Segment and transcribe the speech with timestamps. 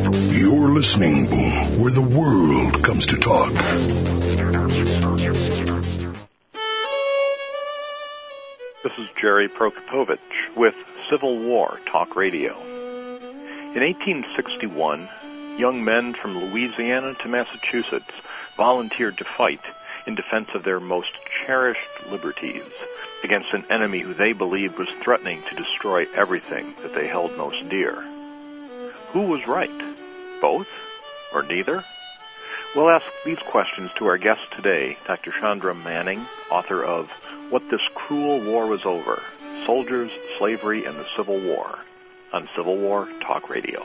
[0.00, 3.52] You're listening to where the world comes to talk.
[8.84, 10.18] This is Jerry Prokopowicz
[10.56, 10.76] with
[11.10, 12.56] Civil War Talk Radio.
[12.60, 15.08] In 1861,
[15.58, 18.14] young men from Louisiana to Massachusetts
[18.56, 19.62] volunteered to fight
[20.06, 21.10] in defense of their most
[21.44, 22.62] cherished liberties
[23.24, 27.68] against an enemy who they believed was threatening to destroy everything that they held most
[27.68, 28.07] dear.
[29.12, 29.70] Who was right?
[30.40, 30.68] Both?
[31.32, 31.82] Or neither?
[32.76, 35.32] We'll ask these questions to our guest today, Dr.
[35.32, 37.10] Chandra Manning, author of
[37.48, 39.22] What This Cruel War Was Over
[39.64, 41.78] Soldiers, Slavery, and the Civil War,
[42.32, 43.84] on Civil War Talk Radio.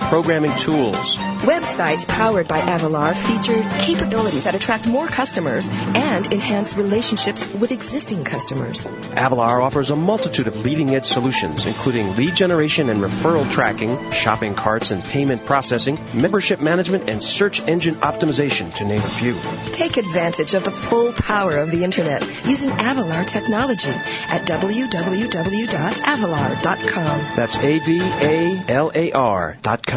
[0.00, 1.18] programming tools.
[1.44, 8.24] Websites powered by Avalar feature capabilities that attract more customers and enhance relationships with existing
[8.24, 8.84] customers.
[8.84, 14.54] Avalar offers a multitude of leading edge solutions, including lead generation and referral tracking, shopping
[14.54, 19.36] carts and payment processing, membership management, and search engine optimization, to name a few.
[19.72, 27.20] Take advantage of the full power of the Internet using Avalar technology at www.avalar.com.
[27.36, 29.89] That's A-V-A-L-A-R dot com.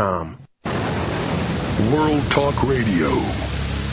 [1.93, 3.09] World Talk Radio,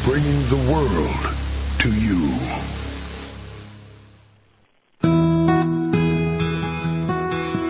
[0.05, 1.37] bringing the world
[1.81, 2.31] to you.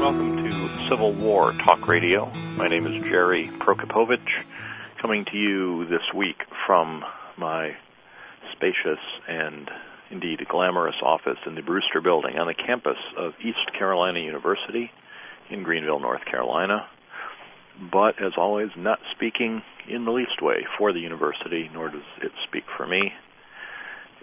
[0.00, 2.30] Welcome to Civil War Talk Radio.
[2.54, 4.20] My name is Jerry Prokopowicz,
[5.02, 6.36] coming to you this week
[6.69, 7.04] from
[7.36, 7.74] my
[8.52, 9.69] spacious and
[10.12, 14.92] indeed glamorous office in the Brewster Building on the campus of East Carolina University
[15.50, 16.86] in Greenville, North Carolina.
[17.80, 22.32] But as always, not speaking in the least way for the university, nor does it
[22.46, 23.12] speak for me.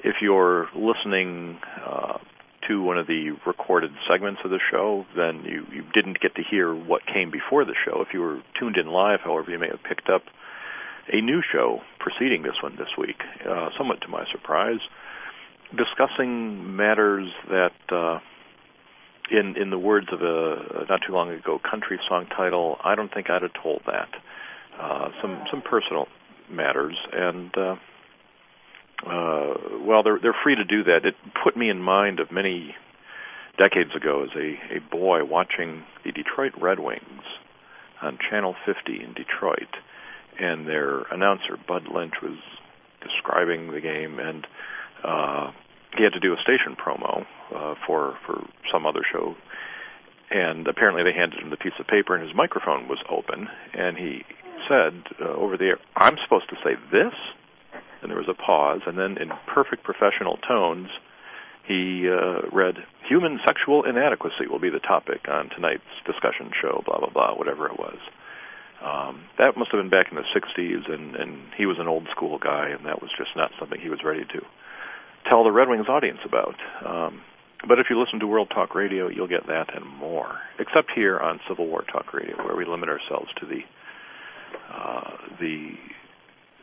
[0.04, 2.20] If you're listening uh,
[2.68, 6.44] to one of the recorded segments of the show, then you, you didn't get to
[6.44, 8.02] hear what came before the show.
[8.02, 10.22] If you were tuned in live, however, you may have picked up
[11.12, 14.80] a new show preceding this one this week, uh, somewhat to my surprise,
[15.76, 18.20] discussing matters that, uh,
[19.32, 23.14] in in the words of a, not too long ago country song title, I don't
[23.14, 24.10] think I'd have told that.
[24.80, 26.08] Uh, some some personal
[26.50, 27.76] matters, and uh,
[29.06, 31.06] uh, well, they're they're free to do that.
[31.06, 32.76] It put me in mind of many
[33.58, 37.24] decades ago as a a boy watching the Detroit Red Wings
[38.02, 39.76] on Channel 50 in Detroit,
[40.40, 42.38] and their announcer Bud Lynch was
[43.02, 44.48] describing the game, and
[45.04, 45.52] uh,
[45.96, 47.26] he had to do a station promo
[47.56, 49.36] uh, for for some other show,
[50.30, 53.98] and apparently they handed him the piece of paper, and his microphone was open, and
[53.98, 54.24] he
[54.68, 57.14] said uh, over the air, "I'm supposed to say this,"
[58.02, 60.90] and there was a pause, and then in perfect professional tones,
[61.66, 62.76] he uh, read,
[63.08, 67.68] "Human sexual inadequacy will be the topic on tonight's discussion show." Blah blah blah, whatever
[67.68, 67.98] it was.
[68.78, 72.08] Um, that must have been back in the '60s, and and he was an old
[72.12, 74.42] school guy, and that was just not something he was ready to
[75.30, 76.56] tell the Red Wings audience about.
[76.86, 77.22] Um,
[77.68, 80.40] but if you listen to World Talk Radio, you'll get that and more.
[80.60, 83.62] Except here on Civil War Talk Radio, where we limit ourselves to the
[84.72, 85.72] uh, the,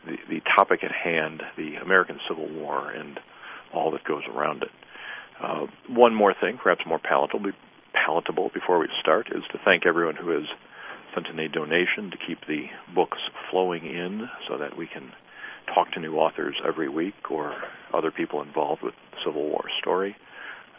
[0.05, 3.19] the the topic at hand, the American Civil War, and
[3.73, 4.71] all that goes around it.
[5.41, 7.51] Uh, one more thing, perhaps more palatable,
[7.93, 10.45] palatable before we start, is to thank everyone who has
[11.13, 13.17] sent in a donation to keep the books
[13.51, 15.11] flowing in, so that we can
[15.73, 17.55] talk to new authors every week or
[17.93, 20.15] other people involved with the Civil War story,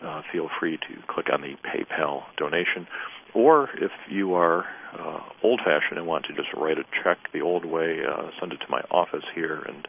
[0.03, 2.87] uh, feel free to click on the PayPal donation.
[3.35, 4.65] Or if you are
[4.99, 8.53] uh, old fashioned and want to just write a check the old way, uh, send
[8.53, 9.88] it to my office here, and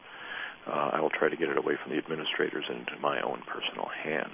[0.68, 3.88] uh, I will try to get it away from the administrators into my own personal
[4.04, 4.32] hands.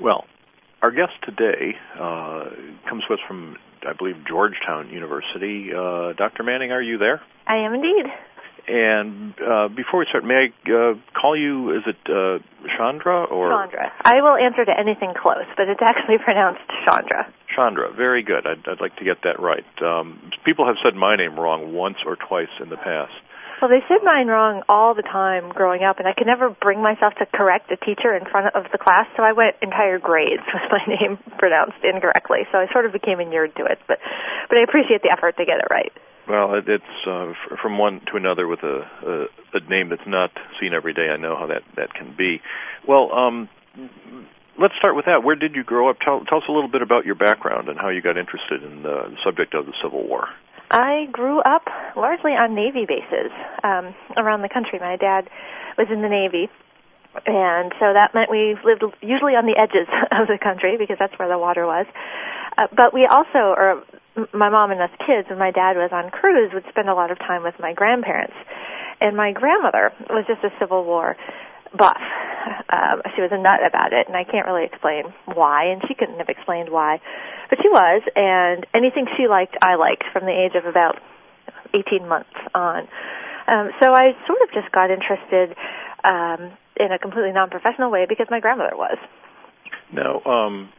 [0.00, 0.24] Well,
[0.82, 2.44] our guest today uh,
[2.88, 3.56] comes to us from,
[3.86, 5.68] I believe, Georgetown University.
[5.76, 6.42] Uh, Dr.
[6.42, 7.20] Manning, are you there?
[7.46, 8.06] I am indeed.
[8.70, 11.74] And uh, before we start, may I uh, call you?
[11.74, 12.38] Is it uh,
[12.78, 13.90] Chandra or Chandra?
[14.06, 17.26] I will answer to anything close, but it's actually pronounced Chandra.
[17.50, 17.90] Chandra?
[17.90, 18.46] Very good.
[18.46, 19.66] I'd, I'd like to get that right.
[19.82, 23.18] Um, people have said my name wrong once or twice in the past.
[23.60, 26.80] Well, they said mine wrong all the time growing up, and I could never bring
[26.80, 30.46] myself to correct a teacher in front of the class, so I went entire grades
[30.54, 32.48] with my name pronounced incorrectly.
[32.54, 33.98] So I sort of became inured to it, but
[34.48, 35.92] but I appreciate the effort to get it right.
[36.30, 40.30] Well, it, it's uh, from one to another with a, a a name that's not
[40.60, 41.08] seen every day.
[41.10, 42.40] I know how that that can be.
[42.86, 43.48] Well, um,
[44.56, 45.24] let's start with that.
[45.24, 45.98] Where did you grow up?
[45.98, 48.84] Tell, tell us a little bit about your background and how you got interested in
[48.84, 50.28] the subject of the Civil War.
[50.70, 51.66] I grew up
[51.96, 53.32] largely on Navy bases
[53.64, 54.78] um, around the country.
[54.78, 55.26] My dad
[55.76, 56.46] was in the Navy,
[57.26, 61.18] and so that meant we lived usually on the edges of the country because that's
[61.18, 61.86] where the water was.
[62.56, 63.82] Uh, but we also, or
[64.32, 67.10] my mom and us kids, when my dad was on cruise, would spend a lot
[67.10, 68.34] of time with my grandparents.
[69.00, 71.16] And my grandmother was just a Civil War
[71.76, 72.02] buff.
[72.72, 75.94] Um, she was a nut about it, and I can't really explain why, and she
[75.94, 77.00] couldn't have explained why,
[77.48, 78.02] but she was.
[78.16, 80.96] And anything she liked, I liked from the age of about
[81.74, 82.88] 18 months on.
[83.46, 85.56] Um, so I sort of just got interested
[86.04, 88.98] um, in a completely non-professional way because my grandmother was.
[89.92, 90.70] Now, um,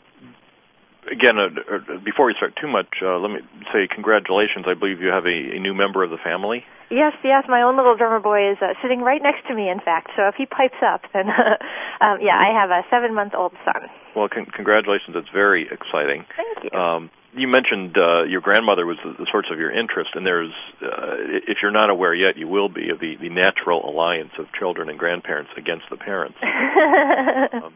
[1.09, 3.39] again, uh, uh, before we start too much, uh, let me
[3.73, 4.65] say congratulations.
[4.67, 6.63] I believe you have a, a new member of the family.
[6.91, 9.69] Yes, yes, my own little drummer boy is uh, sitting right next to me.
[9.69, 11.29] In fact, so if he pipes up, then
[12.01, 13.87] um, yeah, I have a seven-month-old son.
[14.15, 15.15] Well, con- congratulations.
[15.15, 16.25] It's very exciting.
[16.35, 16.77] Thank you.
[16.77, 20.51] Um, you mentioned uh, your grandmother was the, the source of your interest, and there's,
[20.83, 21.15] uh,
[21.47, 24.89] if you're not aware yet, you will be of the, the natural alliance of children
[24.89, 26.35] and grandparents against the parents.
[27.53, 27.73] um,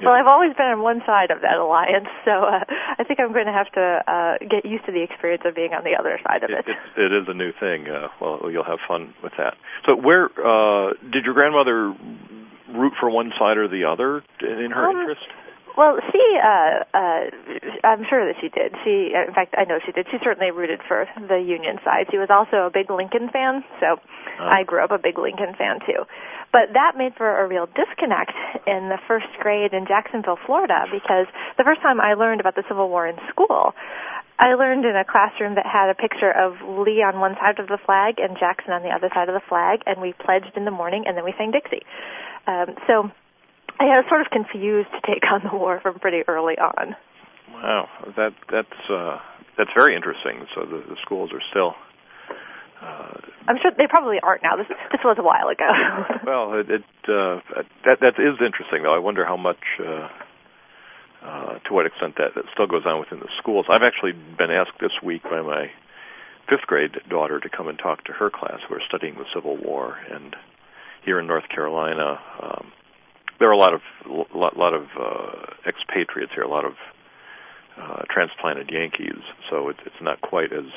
[0.00, 2.64] well, I've always been on one side of that alliance, so uh,
[2.98, 5.72] I think I'm going to have to uh, get used to the experience of being
[5.74, 6.64] on the other side of it.
[6.64, 7.86] it, it, it is a new thing.
[7.90, 9.54] Uh, well, you'll have fun with that.
[9.86, 11.92] So, where uh, did your grandmother
[12.72, 15.26] root for one side or the other in her Um, interest?
[15.76, 17.22] Well, she, uh, uh,
[17.84, 18.76] I'm sure that she did.
[18.84, 20.06] She, in fact, I know she did.
[20.10, 22.12] She certainly rooted for the Union side.
[22.12, 23.96] She was also a big Lincoln fan, so
[24.38, 26.04] I grew up a big Lincoln fan too.
[26.52, 28.36] But that made for a real disconnect
[28.68, 31.24] in the first grade in Jacksonville, Florida, because
[31.56, 33.72] the first time I learned about the Civil War in school,
[34.38, 37.68] I learned in a classroom that had a picture of Lee on one side of
[37.68, 40.66] the flag and Jackson on the other side of the flag, and we pledged in
[40.66, 41.86] the morning, and then we sang Dixie.
[42.46, 43.08] Um, so
[43.90, 46.94] I was sort of confused to take on the war from pretty early on.
[47.52, 49.18] Wow, that that's uh,
[49.56, 50.46] that's very interesting.
[50.54, 51.74] So the, the schools are still.
[52.82, 54.56] Uh, I'm sure they probably aren't now.
[54.56, 55.70] This this was a while ago.
[56.26, 57.40] well, it, it uh,
[57.86, 58.94] that that is interesting though.
[58.94, 60.08] I wonder how much, uh,
[61.22, 63.66] uh, to what extent that, that still goes on within the schools.
[63.70, 65.70] I've actually been asked this week by my
[66.48, 69.56] fifth grade daughter to come and talk to her class who are studying the Civil
[69.56, 70.34] War, and
[71.04, 72.72] here in North Carolina, um,
[73.42, 76.78] there are a lot of lot, lot of uh, expatriates here, a lot of
[77.74, 79.18] uh, transplanted Yankees,
[79.50, 80.70] so it, it's not quite as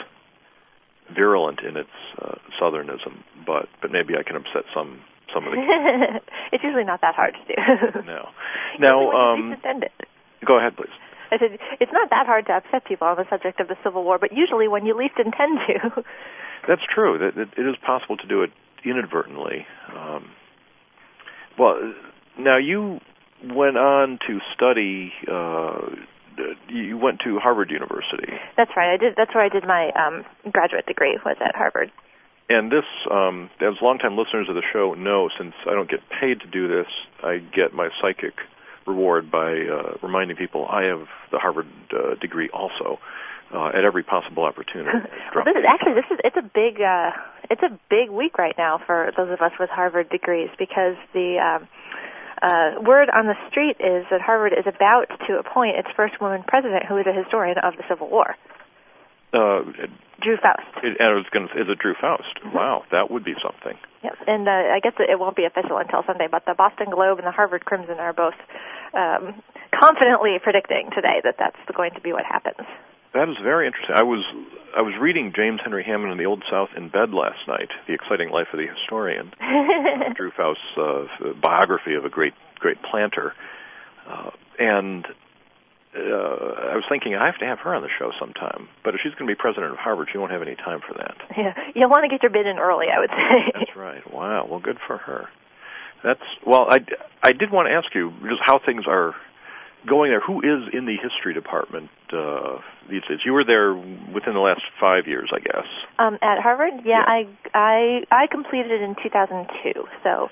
[1.13, 5.61] virulent in its uh, southernism, but but maybe I can upset some some of the
[6.53, 8.01] it's usually not that hard to do.
[8.07, 8.29] no.
[8.79, 9.93] Now, um, least intend it.
[10.43, 10.89] go ahead, please.
[11.29, 14.03] I said it's not that hard to upset people on the subject of the Civil
[14.03, 16.03] War, but usually when you least intend to.
[16.67, 17.19] That's true.
[17.21, 18.49] That it, it is possible to do it
[18.83, 19.67] inadvertently.
[19.93, 20.33] Um,
[21.59, 21.77] well,
[22.37, 22.99] now you
[23.43, 25.11] went on to study.
[25.27, 25.95] Uh,
[26.67, 28.27] you went to Harvard University,
[28.57, 28.93] That's right.
[28.93, 29.13] I did.
[29.15, 31.17] That's where I did my um, graduate degree.
[31.25, 31.91] Was at Harvard.
[32.49, 36.41] and this, um, as longtime listeners of the show know, since I don't get paid
[36.41, 36.87] to do this,
[37.23, 38.33] I get my psychic
[38.85, 42.99] reward by uh, reminding people I have the Harvard uh, degree also
[43.53, 44.89] uh, at every possible opportunity.
[45.35, 47.11] well, this is actually this is it's a big uh,
[47.49, 51.37] it's a big week right now for those of us with Harvard degrees because the
[51.39, 51.67] um,
[52.41, 56.43] uh, word on the street is that Harvard is about to appoint its first woman
[56.47, 58.35] president, who is a historian of the Civil War,
[59.35, 59.67] uh,
[60.23, 60.63] Drew Faust.
[60.79, 62.39] it, and I was going to is it Drew Faust?
[62.53, 63.77] Wow, that would be something.
[64.03, 67.19] Yes, and uh, I guess it won't be official until Sunday, but the Boston Globe
[67.19, 68.37] and the Harvard Crimson are both
[68.93, 69.41] um,
[69.75, 72.63] confidently predicting today that that's going to be what happens.
[73.15, 73.95] That is very interesting.
[73.95, 74.23] I was
[74.75, 77.93] I was reading James Henry Hammond in the Old South in bed last night, The
[77.93, 83.33] Exciting Life of the Historian, uh, Drew Faust's uh, biography of a great great planter,
[84.05, 85.05] uh, and
[85.95, 88.67] uh, I was thinking I have to have her on the show sometime.
[88.83, 90.93] But if she's going to be president of Harvard, she won't have any time for
[90.95, 91.15] that.
[91.37, 93.51] Yeah, you'll want to get your bid in early, I would say.
[93.53, 94.13] That's right.
[94.13, 94.47] Wow.
[94.49, 95.27] Well, good for her.
[96.03, 96.67] That's well.
[96.69, 96.83] I
[97.23, 99.15] I did want to ask you just how things are
[99.87, 100.21] going there.
[100.21, 103.19] Who is in the history department uh, these days?
[103.25, 105.67] You were there within the last five years, I guess.
[105.99, 107.05] Um, at Harvard, yeah, Yeah.
[107.07, 107.19] I
[107.53, 110.29] I I completed it in 2002, so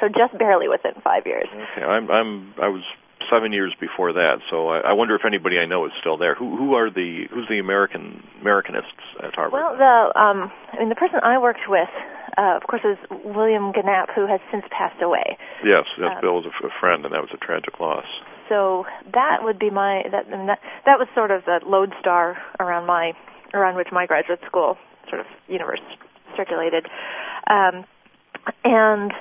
[0.00, 1.48] so just barely within five years.
[1.50, 1.84] Okay.
[1.86, 2.82] I'm I'm I was
[3.30, 6.34] seven years before that, so I, I wonder if anybody I know is still there.
[6.34, 9.52] Who who are the who's the American Americanists at Harvard?
[9.54, 11.88] Well, the um, I mean, the person I worked with
[12.36, 15.38] uh, of course, it was William Gienapp, who has since passed away.
[15.64, 16.12] Yes, yes.
[16.16, 18.04] Um, Bill was a, f- a friend, and that was a tragic loss.
[18.48, 23.12] So that would be my that that, that was sort of the lodestar around my
[23.54, 24.76] around which my graduate school
[25.08, 25.80] sort of universe
[26.36, 26.86] circulated.
[27.48, 27.84] Um,
[28.64, 29.12] and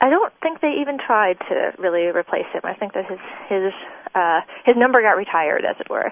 [0.00, 2.62] I don't think they even tried to really replace him.
[2.64, 3.72] I think that his his
[4.14, 6.10] uh, his number got retired, as it were.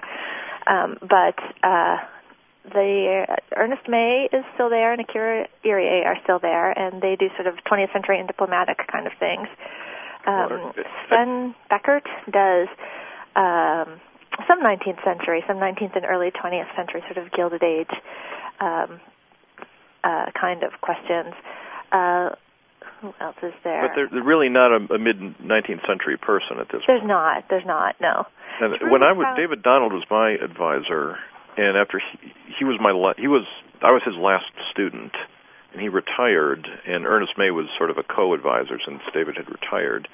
[0.67, 1.97] Um, but uh,
[2.71, 7.15] the uh, Ernest May is still there, and Akira Iriye are still there, and they
[7.15, 9.47] do sort of 20th century and diplomatic kind of things.
[10.27, 10.73] Um,
[11.07, 12.67] Sven Beckert does
[13.35, 13.99] um,
[14.47, 17.91] some 19th century, some 19th and early 20th century sort of Gilded Age
[18.59, 18.99] um,
[20.03, 21.33] uh, kind of questions.
[21.91, 22.29] Uh,
[23.01, 23.87] who else is there?
[23.87, 26.87] But they're, they're really not a, a mid 19th century person at this point.
[26.87, 27.07] There's point.
[27.07, 27.43] not.
[27.49, 27.95] There's not.
[28.01, 28.25] No.
[28.61, 31.15] And It's when I was David Donald was my advisor,
[31.55, 33.47] and after he, he was my la- he was
[33.81, 35.15] I was his last student,
[35.77, 40.07] he retired, and Ernest May was sort of a co-advisor since David had retired,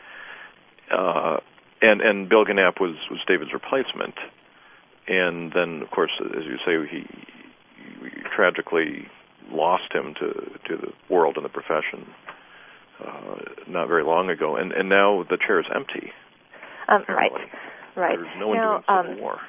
[0.92, 1.38] uh,
[1.82, 4.16] and and Bill Gienapp was was David's replacement,
[5.08, 7.06] and then of course as you say he,
[8.02, 9.08] he tragically
[9.52, 10.34] lost him to
[10.68, 12.08] to the world and the profession
[13.06, 13.36] uh,
[13.68, 16.12] not very long ago, and and now the chair is empty.
[16.88, 17.32] Um, right.
[17.96, 18.18] Right.
[18.20, 19.40] There's no one now, doing um, Civil War.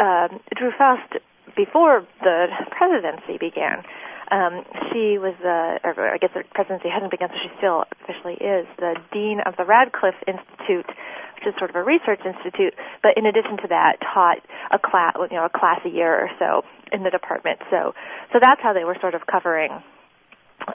[0.00, 1.12] um, Drew Faust,
[1.54, 3.84] before the presidency began,
[4.30, 8.38] um, she was the, or I guess the presidency hasn't begun, so she still officially
[8.38, 10.86] is the dean of the Radcliffe Institute,
[11.34, 12.74] which is sort of a research institute.
[13.02, 14.38] But in addition to that, taught
[14.70, 17.58] a class, you know, a class a year or so in the department.
[17.70, 17.94] So,
[18.32, 19.72] so that's how they were sort of covering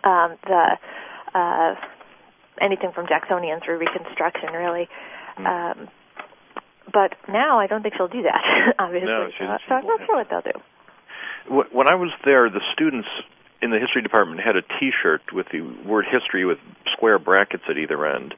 [0.04, 0.76] um, the
[1.32, 1.76] uh,
[2.60, 4.88] anything from Jacksonian through Reconstruction, really.
[5.38, 5.88] Um,
[6.92, 8.44] but now I don't think she'll do that,
[8.80, 9.08] obviously.
[9.08, 10.60] No, so, so I'm not sure what they'll do.
[11.72, 13.08] When I was there, the students
[13.66, 16.60] in the history department had a T-shirt with the word history with
[16.94, 18.36] square brackets at either end,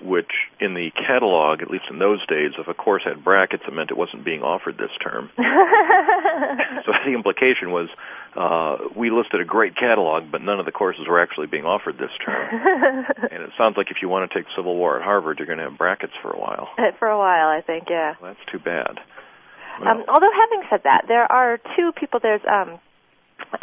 [0.00, 3.74] which in the catalog, at least in those days, if a course had brackets, it
[3.74, 5.30] meant it wasn't being offered this term.
[5.36, 7.88] so the implication was
[8.34, 11.98] uh, we listed a great catalog, but none of the courses were actually being offered
[11.98, 12.48] this term.
[13.30, 15.60] and it sounds like if you want to take Civil War at Harvard, you're going
[15.60, 16.70] to have brackets for a while.
[16.98, 18.14] For a while, I think, yeah.
[18.20, 18.98] Well, that's too bad.
[19.80, 22.20] Um, although having said that, there are two people.
[22.22, 22.78] There's um,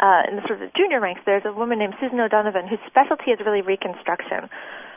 [0.00, 1.20] uh, in the sort of junior ranks.
[1.24, 4.48] There's a woman named Susan O'Donovan whose specialty is really Reconstruction,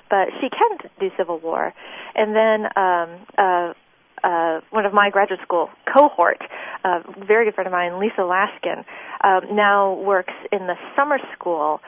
[0.10, 1.74] but she can do Civil War.
[2.16, 3.74] And then um, uh,
[4.24, 6.42] uh, one of my graduate school cohort,
[6.84, 8.86] a very good friend of mine, Lisa Laskin,
[9.24, 11.80] um, now works in the summer school,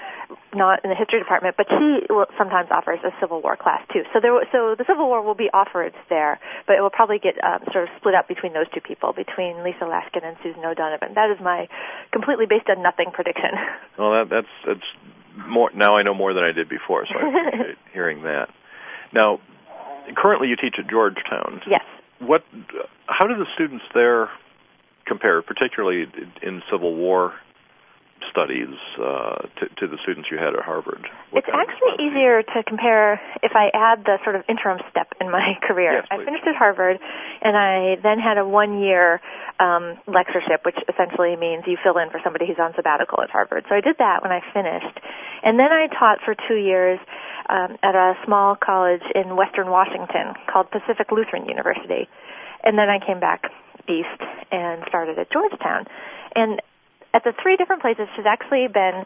[0.54, 4.04] not in the history department, but she will, sometimes offers a Civil War class too.
[4.14, 7.36] So there, so the Civil War will be offered there, but it will probably get
[7.44, 11.14] um, sort of split up between those two people, between Lisa Laskin and Susan O'Donovan.
[11.16, 11.68] That is my
[12.12, 13.52] completely based on nothing prediction.
[13.98, 15.72] Well, that, that's that's more.
[15.74, 18.50] Now I know more than I did before, so I appreciate hearing that.
[19.14, 19.40] Now,
[20.18, 21.62] currently you teach at Georgetown.
[21.66, 21.84] yes.
[22.20, 22.44] What?
[23.08, 24.30] How do the students there
[25.06, 26.06] compare, particularly
[26.42, 27.34] in Civil War
[28.32, 31.08] studies, uh, to, to the students you had at Harvard?
[31.32, 35.30] What It's actually easier to compare if I add the sort of interim step in
[35.32, 36.04] my career.
[36.04, 36.98] Yes, I finished at Harvard,
[37.42, 39.22] and I then had a one-year
[39.60, 43.66] um, lectureship, which essentially means you fill in for somebody who's on sabbatical at Harvard.
[43.70, 45.00] So I did that when I finished,
[45.44, 47.00] and then I taught for two years
[47.50, 52.08] um, at a small college in Western Washington called Pacific Lutheran University,
[52.64, 53.52] and then I came back
[53.88, 54.22] east
[54.52, 55.86] and started at Georgetown,
[56.36, 56.62] and
[57.14, 59.06] at the three different places has actually been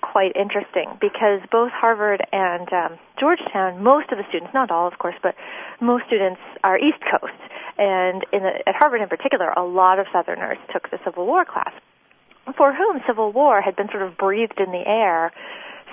[0.00, 4.98] quite interesting because both Harvard and um, Georgetown, most of the students, not all of
[4.98, 5.34] course, but
[5.80, 7.36] most students are East Coast.
[7.78, 11.44] And in the, at Harvard in particular, a lot of Southerners took the Civil War
[11.44, 11.72] class,
[12.56, 15.32] for whom Civil War had been sort of breathed in the air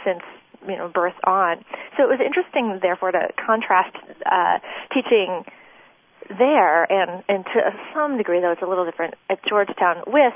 [0.06, 0.24] since
[0.68, 1.64] you know birth on.
[1.98, 3.96] So it was interesting, therefore, to contrast
[4.26, 4.60] uh,
[4.94, 5.44] teaching
[6.30, 7.60] there and and to
[7.94, 10.34] some degree, though it's a little different at Georgetown with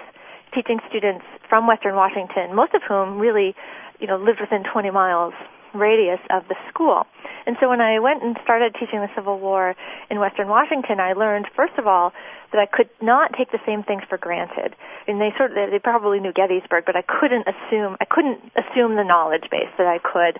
[0.53, 3.55] teaching students from Western Washington, most of whom really,
[3.99, 5.33] you know, lived within 20 miles
[5.73, 7.05] radius of the school.
[7.45, 9.75] And so when I went and started teaching the Civil War
[10.09, 12.11] in Western Washington, I learned first of all
[12.51, 14.75] that I could not take the same things for granted.
[15.07, 18.95] And they sort of they probably knew Gettysburg, but I couldn't assume I couldn't assume
[18.95, 20.39] the knowledge base that I could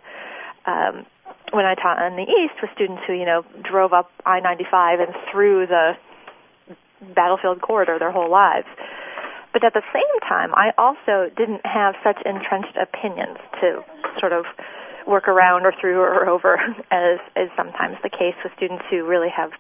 [0.68, 1.06] um
[1.52, 5.14] when I taught in the East with students who, you know, drove up I-95 and
[5.32, 5.94] through the
[7.14, 8.68] battlefield corridor their whole lives.
[9.54, 13.84] But at the same time, I also didn't have such entrenched opinions to
[14.20, 14.46] sort of
[15.08, 16.58] work around or through or over
[16.92, 19.52] as is sometimes the case with students who really have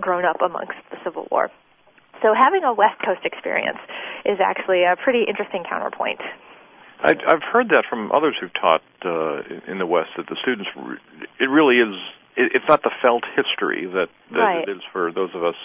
[0.00, 1.50] grown up amongst the Civil War.
[2.22, 3.78] So having a West Coast experience
[4.24, 6.20] is actually a pretty interesting counterpoint.
[7.02, 10.68] I, I've heard that from others who've taught uh, in the West that the students,
[11.40, 11.96] it really is.
[12.36, 14.68] It, it's not the felt history that, that Right.
[14.68, 15.56] it is for those of us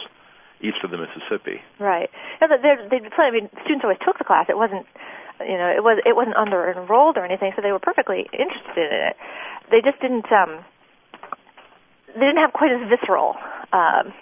[0.62, 1.62] east of the Mississippi.
[1.80, 2.10] Right.
[2.40, 4.46] And they they I mean, students always took the class.
[4.48, 4.86] It wasn't,
[5.40, 8.88] you know, it was it wasn't under enrolled or anything, so they were perfectly interested
[8.92, 9.16] in it.
[9.72, 10.64] They just didn't um
[12.14, 13.36] they didn't have quite as visceral
[13.74, 14.14] um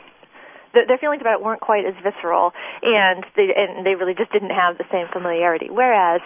[0.73, 2.51] their, their feelings about it weren't quite as visceral
[2.81, 5.69] and they and they really just didn't have the same familiarity.
[5.69, 6.21] Whereas,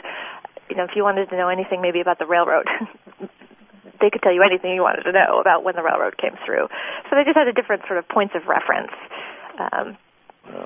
[0.69, 2.67] you know, if you wanted to know anything maybe about the railroad
[3.99, 6.69] they could tell you anything you wanted to know about when the railroad came through.
[7.09, 8.93] So they just had a different sort of points of reference.
[9.57, 9.97] Um,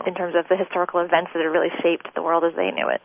[0.06, 2.88] in terms of the historical events that have really shaped the world as they knew
[2.90, 3.02] it.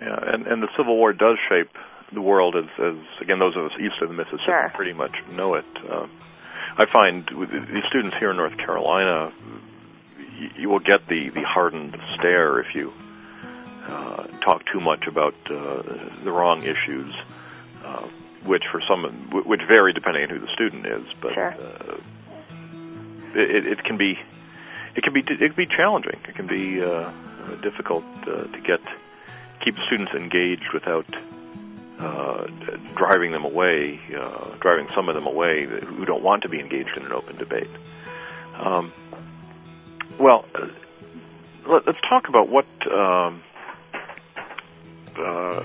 [0.00, 1.70] Yeah, and and the Civil War does shape
[2.12, 4.72] the world as as again those of us east of the Mississippi Sure.
[4.74, 5.64] pretty much know it.
[5.90, 6.10] Um,
[6.76, 9.32] I find with the the students here in North Carolina,
[10.38, 12.92] you, you will get the the hardened stare if you
[13.88, 15.82] uh, talk too much about uh,
[16.22, 17.12] the wrong issues,
[17.84, 18.06] uh,
[18.44, 19.02] which for some
[19.46, 21.54] which vary depending on who the student is, but Sure.
[21.54, 21.96] uh,
[23.34, 24.16] it, it can be
[24.94, 26.18] it can be it can be challenging.
[26.28, 27.10] It can be uh,
[27.62, 28.80] difficult uh, to get
[29.64, 31.06] keep students engaged without
[31.98, 32.46] uh,
[32.94, 36.96] driving them away, uh, driving some of them away who don't want to be engaged
[36.96, 37.70] in an open debate.
[38.54, 38.92] Um,
[40.18, 40.66] well, uh,
[41.66, 43.42] let, let's talk about what um,
[45.16, 45.60] uh,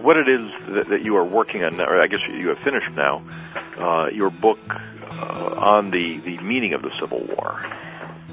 [0.00, 2.90] what it is that, that you are working on, or I guess you have finished
[2.92, 3.22] now.
[3.78, 7.64] Uh, your book uh, on the the meaning of the Civil War.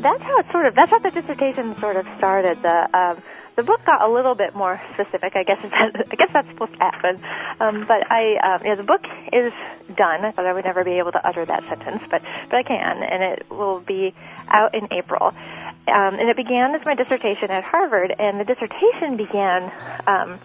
[0.01, 0.75] That's how it sort of.
[0.75, 2.61] That's how the dissertation sort of started.
[2.61, 3.23] The um,
[3.59, 5.35] the book got a little bit more specific.
[5.35, 7.19] I guess it's, I guess that's supposed to happen.
[7.59, 9.03] Um, but I, um, the book
[9.33, 9.51] is
[9.97, 10.23] done.
[10.23, 13.03] I thought I would never be able to utter that sentence, but but I can,
[13.03, 14.15] and it will be
[14.47, 15.27] out in April.
[15.27, 19.63] Um, and it began as my dissertation at Harvard, and the dissertation began
[20.07, 20.39] um,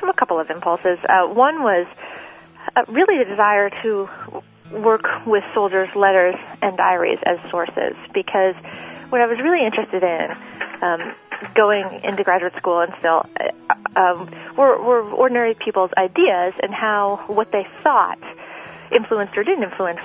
[0.00, 0.98] from a couple of impulses.
[1.06, 1.86] Uh, one was
[2.74, 4.08] uh, really the desire to
[4.72, 8.54] work with soldiers' letters and diaries as sources because
[9.10, 10.36] what I was really interested in
[10.82, 11.14] um,
[11.54, 17.24] going into graduate school and still uh, um, were, were ordinary people's ideas and how
[17.26, 18.18] what they thought
[18.94, 20.00] influenced or didn't influence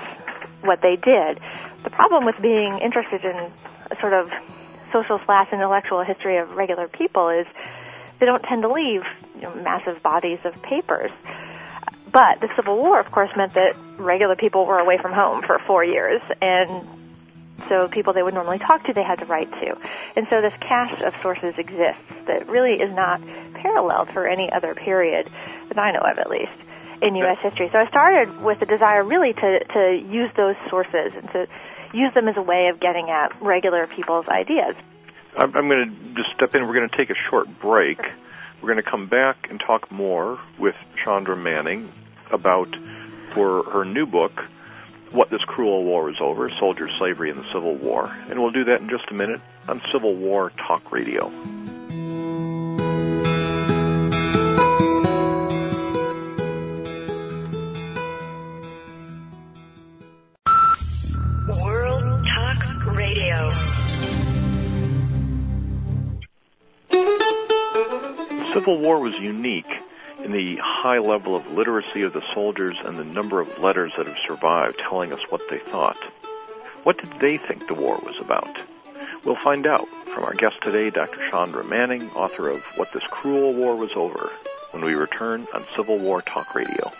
[0.62, 1.40] what they did.
[1.84, 3.50] The problem with being interested in
[4.00, 4.30] sort of
[4.92, 7.46] social slash intellectual history of regular people is
[8.20, 9.02] they don't tend to leave
[9.36, 11.10] you know, massive bodies of papers.
[12.12, 15.58] But the Civil War, of course, meant that regular people were away from home for
[15.66, 16.86] four years, and
[17.68, 19.78] so people they would normally talk to, they had to write to.
[20.16, 23.20] And so this cache of sources exists that really is not
[23.54, 25.30] paralleled for any other period
[25.68, 26.52] that I know of, at least,
[27.00, 27.38] in U.S.
[27.42, 27.68] history.
[27.72, 31.46] So I started with the desire really to, to use those sources and to
[31.92, 34.74] use them as a way of getting at regular people's ideas.
[35.36, 36.66] I'm, I'm going to just step in.
[36.66, 37.98] We're going to take a short break.
[38.60, 41.92] We're going to come back and talk more with Chandra Manning
[42.30, 42.68] about
[43.34, 44.32] for her new book,
[45.12, 48.10] What This Cruel War Is Over, Soldier Slavery and the Civil War.
[48.30, 51.30] And we'll do that in just a minute on Civil War Talk Radio.
[61.62, 63.50] World Talk Radio.
[68.54, 69.66] Civil War was unique
[70.24, 74.06] in the high level of literacy of the soldiers and the number of letters that
[74.06, 75.98] have survived telling us what they thought.
[76.84, 78.56] What did they think the war was about?
[79.24, 81.28] We'll find out from our guest today, Dr.
[81.30, 84.30] Chandra Manning, author of What This Cruel War Was Over,
[84.72, 86.92] when we return on Civil War Talk Radio.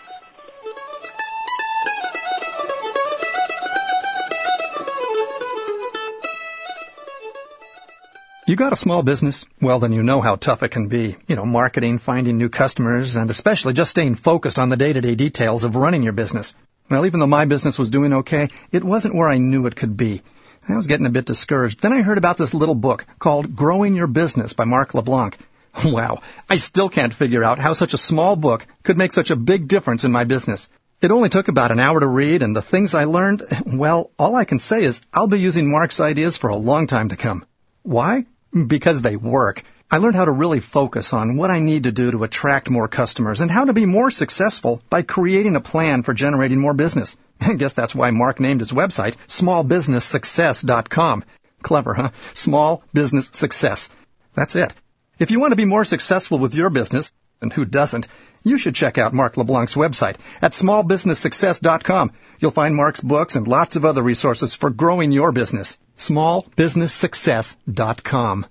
[8.45, 9.45] You got a small business?
[9.61, 11.15] Well, then you know how tough it can be.
[11.27, 15.63] You know, marketing, finding new customers, and especially just staying focused on the day-to-day details
[15.63, 16.53] of running your business.
[16.89, 19.95] Well, even though my business was doing okay, it wasn't where I knew it could
[19.95, 20.23] be.
[20.67, 21.79] I was getting a bit discouraged.
[21.81, 25.37] Then I heard about this little book called Growing Your Business by Mark LeBlanc.
[25.85, 29.37] Wow, I still can't figure out how such a small book could make such a
[29.37, 30.67] big difference in my business.
[31.01, 34.35] It only took about an hour to read, and the things I learned, well, all
[34.35, 37.45] I can say is I'll be using Mark's ideas for a long time to come.
[37.83, 38.25] Why?
[38.53, 39.63] Because they work.
[39.89, 42.87] I learned how to really focus on what I need to do to attract more
[42.87, 47.17] customers and how to be more successful by creating a plan for generating more business.
[47.41, 51.23] I guess that's why Mark named his website smallbusinesssuccess.com.
[51.61, 52.09] Clever, huh?
[52.33, 53.89] Small business success.
[54.33, 54.73] That's it.
[55.19, 57.11] If you want to be more successful with your business,
[57.43, 58.07] and who doesn't,
[58.43, 62.11] you should check out Mark LeBlanc's website at smallbusinesssuccess.com.
[62.39, 65.77] You'll find Mark's books and lots of other resources for growing your business.
[65.97, 68.47] Smallbusinesssuccess.com.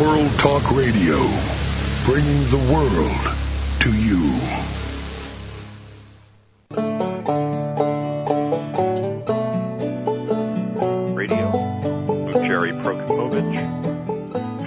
[0.00, 1.18] World Talk Radio,
[2.04, 3.36] bringing the world
[3.80, 4.38] to you.
[11.14, 11.50] Radio.
[12.28, 13.71] I'm Jerry Prokopowicz.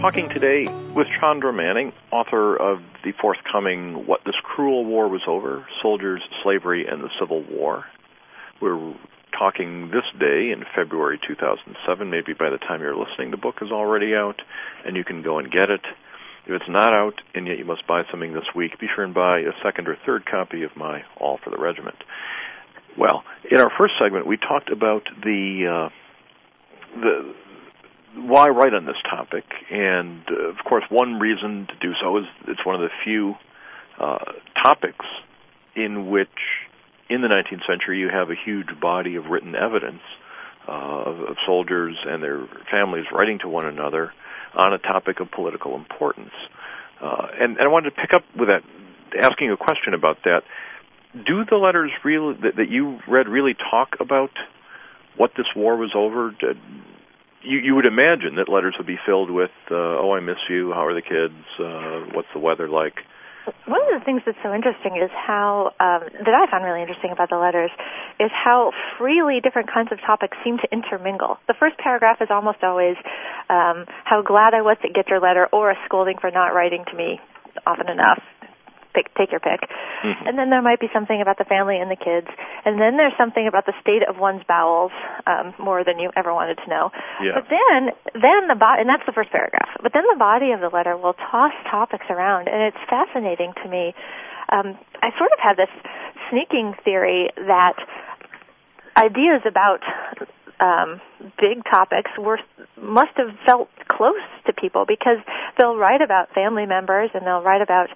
[0.05, 5.65] Talking today with Chandra Manning, author of the forthcoming What This Cruel War Was Over
[5.81, 7.85] Soldiers, Slavery, and the Civil War.
[8.61, 8.93] We're
[9.35, 12.07] talking this day in February 2007.
[12.07, 14.35] Maybe by the time you're listening, the book is already out,
[14.85, 15.81] and you can go and get it.
[16.45, 19.13] If it's not out and yet you must buy something this week, be sure and
[19.15, 21.97] buy a second or third copy of my All for the Regiment.
[22.95, 25.89] Well, in our first segment, we talked about the uh,
[27.01, 27.33] the
[28.15, 32.25] why write on this topic, and uh, of course, one reason to do so is
[32.47, 33.35] it's one of the few
[33.99, 35.05] uh, topics
[35.75, 36.29] in which,
[37.09, 40.01] in the 19th century, you have a huge body of written evidence
[40.67, 44.13] uh, of, of soldiers and their families writing to one another
[44.55, 46.33] on a topic of political importance.
[47.01, 48.63] Uh, and, and I wanted to pick up with that,
[49.21, 50.41] asking a question about that.
[51.13, 54.31] Do the letters that, that you read really talk about
[55.17, 56.31] what this war was over?
[56.31, 56.57] Did,
[57.45, 60.73] you, you would imagine that letters would be filled with, uh, "Oh, I miss you.
[60.73, 61.37] How are the kids?
[61.59, 62.99] Uh, what's the weather like?"
[63.69, 67.11] One of the things that's so interesting is how um, that I found really interesting
[67.11, 67.69] about the letters
[68.19, 71.37] is how freely different kinds of topics seem to intermingle.
[71.47, 72.97] The first paragraph is almost always
[73.49, 76.85] um, how glad I was to get your letter, or a scolding for not writing
[76.89, 77.19] to me
[77.65, 78.21] often enough
[78.95, 79.67] pick, take your pick.
[79.67, 80.31] Mm-hmm.
[80.31, 82.31] And then there might be something about the family and the kids.
[82.63, 84.95] And then there's something about the state of one's bowels,
[85.27, 86.95] um, more than you ever wanted to know.
[87.19, 87.35] Yeah.
[87.35, 89.75] But then, then the body, and that's the first paragraph.
[89.83, 93.67] But then the body of the letter will toss topics around, and it's fascinating to
[93.67, 93.91] me.
[94.47, 95.73] Um, I sort of had this
[96.31, 97.75] sneaking theory that
[98.95, 99.83] ideas about
[100.59, 101.01] um,
[101.39, 102.39] big topics were
[102.79, 105.19] must have felt close to people because
[105.57, 107.87] they'll write about family members and they'll write about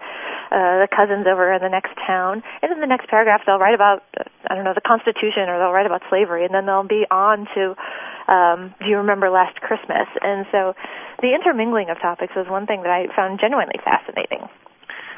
[0.52, 3.76] uh, the cousins over in the next town, and in the next paragraph they'll write
[3.76, 4.04] about
[4.50, 7.48] I don't know the Constitution or they'll write about slavery, and then they'll be on
[7.54, 7.76] to
[8.30, 10.06] um, Do you remember last Christmas?
[10.22, 10.74] And so
[11.22, 14.48] the intermingling of topics was one thing that I found genuinely fascinating.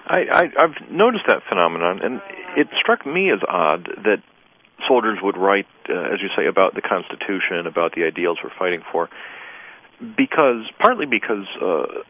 [0.08, 2.22] I, I, I've noticed that phenomenon, and
[2.58, 4.24] it struck me as odd that
[4.88, 8.82] soldiers would write, uh, as you say, about the Constitution, about the ideals we're fighting
[8.91, 9.10] for,
[10.17, 12.02] because partly because uh,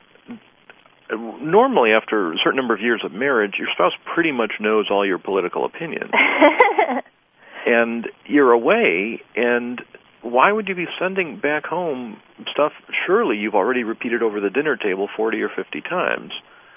[1.11, 5.05] normally after a certain number of years of marriage, your spouse pretty much knows all
[5.05, 6.11] your political opinions,
[7.65, 9.81] and you're away, and
[10.21, 12.17] why would you be sending back home
[12.51, 12.71] stuff?
[13.05, 16.31] Surely you've already repeated over the dinner table forty or fifty times,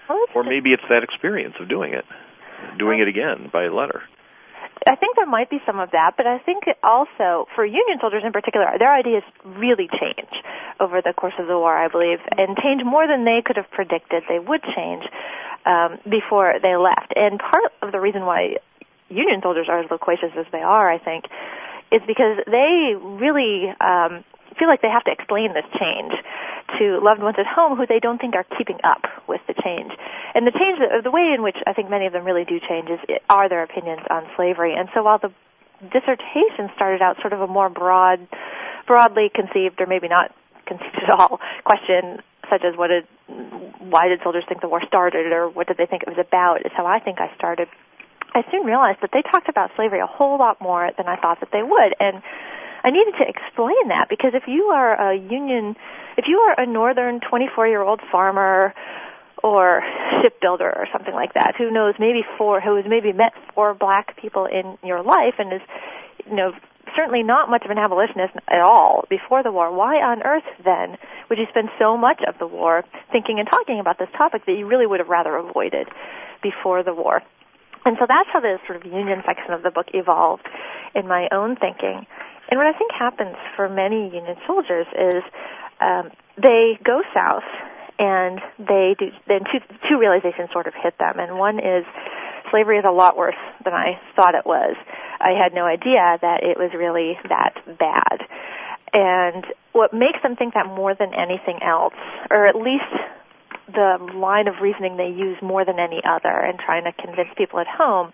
[0.09, 2.05] Well, or maybe it's that experience of doing it,
[2.79, 4.03] doing it again by letter.
[4.87, 8.23] I think there might be some of that, but I think also for Union soldiers
[8.25, 10.31] in particular, their ideas really change
[10.81, 13.71] over the course of the war, I believe, and change more than they could have
[13.71, 15.05] predicted they would change
[15.65, 17.15] um, before they left.
[17.17, 18.57] And part of the reason why
[19.09, 21.25] Union soldiers are as loquacious as they are, I think,
[21.93, 24.25] is because they really um,
[24.59, 26.13] feel like they have to explain this change
[26.79, 29.93] to loved ones at home who they don't think are keeping up with the change.
[30.35, 32.91] And the change, the way in which I think many of them really do change
[32.91, 34.75] is are their opinions on slavery.
[34.75, 35.33] And so while the
[35.91, 38.27] dissertation started out sort of a more broad,
[38.87, 40.35] broadly conceived, or maybe not
[40.67, 43.07] conceived at all, question such as what did,
[43.81, 46.61] why did soldiers think the war started, or what did they think it was about,
[46.65, 47.69] is how I think I started.
[48.35, 51.41] I soon realized that they talked about slavery a whole lot more than I thought
[51.41, 52.23] that they would, and
[52.85, 55.75] I needed to explain that because if you are a union,
[56.19, 58.75] if you are a northern 24 year old farmer
[59.43, 59.83] or
[60.23, 64.21] shipbuilder or something like that who knows maybe four, who has maybe met four black
[64.21, 65.65] people in your life and is,
[66.29, 66.53] you know,
[66.95, 70.97] certainly not much of an abolitionist at all before the war, why on earth then
[71.29, 74.53] would you spend so much of the war thinking and talking about this topic that
[74.53, 75.89] you really would have rather avoided
[76.43, 77.23] before the war?
[77.85, 80.49] And so that's how the sort of union section of the book evolved
[80.95, 82.07] in my own thinking.
[82.51, 85.23] And what I think happens for many Union soldiers is
[85.81, 87.47] um, they go south
[87.99, 91.85] and they do then two two realizations sort of hit them and one is
[92.51, 94.77] slavery is a lot worse than I thought it was.
[95.21, 98.27] I had no idea that it was really that bad.
[98.93, 101.99] And what makes them think that more than anything else,
[102.31, 102.95] or at least
[103.67, 107.59] the line of reasoning they use more than any other in trying to convince people
[107.59, 108.13] at home,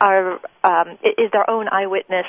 [0.00, 2.26] are um, is their own eyewitness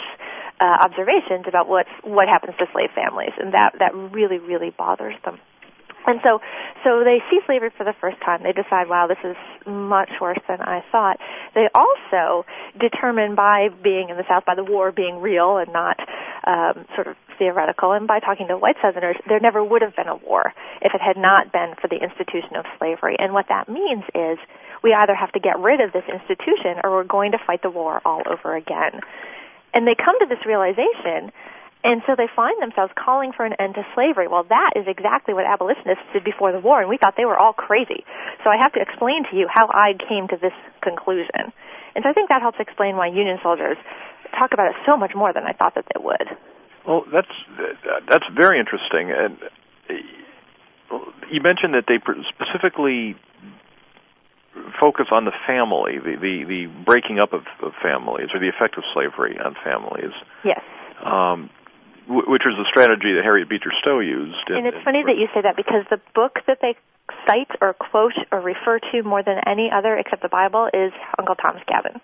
[0.59, 5.15] uh, observations about what what happens to slave families, and that that really really bothers
[5.25, 5.39] them.
[6.07, 6.39] And so,
[6.83, 8.41] so they see slavery for the first time.
[8.41, 9.35] They decide, wow, this is
[9.67, 11.19] much worse than I thought.
[11.53, 12.45] They also
[12.79, 15.99] determine by being in the South, by the war being real and not
[16.47, 20.07] um, sort of theoretical, and by talking to white Southerners, there never would have been
[20.07, 23.15] a war if it had not been for the institution of slavery.
[23.19, 24.39] And what that means is
[24.83, 27.69] we either have to get rid of this institution or we're going to fight the
[27.69, 28.99] war all over again.
[29.73, 31.31] And they come to this realization
[31.83, 34.27] and so they find themselves calling for an end to slavery.
[34.27, 37.39] Well, that is exactly what abolitionists did before the war, and we thought they were
[37.39, 38.03] all crazy.
[38.43, 41.55] So I have to explain to you how I came to this conclusion.
[41.95, 43.77] And so I think that helps explain why Union soldiers
[44.37, 46.27] talk about it so much more than I thought that they would.
[46.85, 47.31] Well, that's
[48.09, 49.11] that's very interesting.
[49.15, 49.39] And
[50.91, 50.99] uh,
[51.31, 53.15] you mentioned that they specifically
[54.79, 58.77] focus on the family, the the, the breaking up of, of families, or the effect
[58.77, 60.13] of slavery on families.
[60.43, 60.61] Yes.
[61.03, 61.49] Um,
[62.09, 64.49] which was a strategy that Harriet Beecher Stowe used.
[64.49, 66.73] And it's funny that you say that because the book that they
[67.29, 71.35] cite or quote or refer to more than any other except the Bible is Uncle
[71.35, 72.01] Tom's Cabin.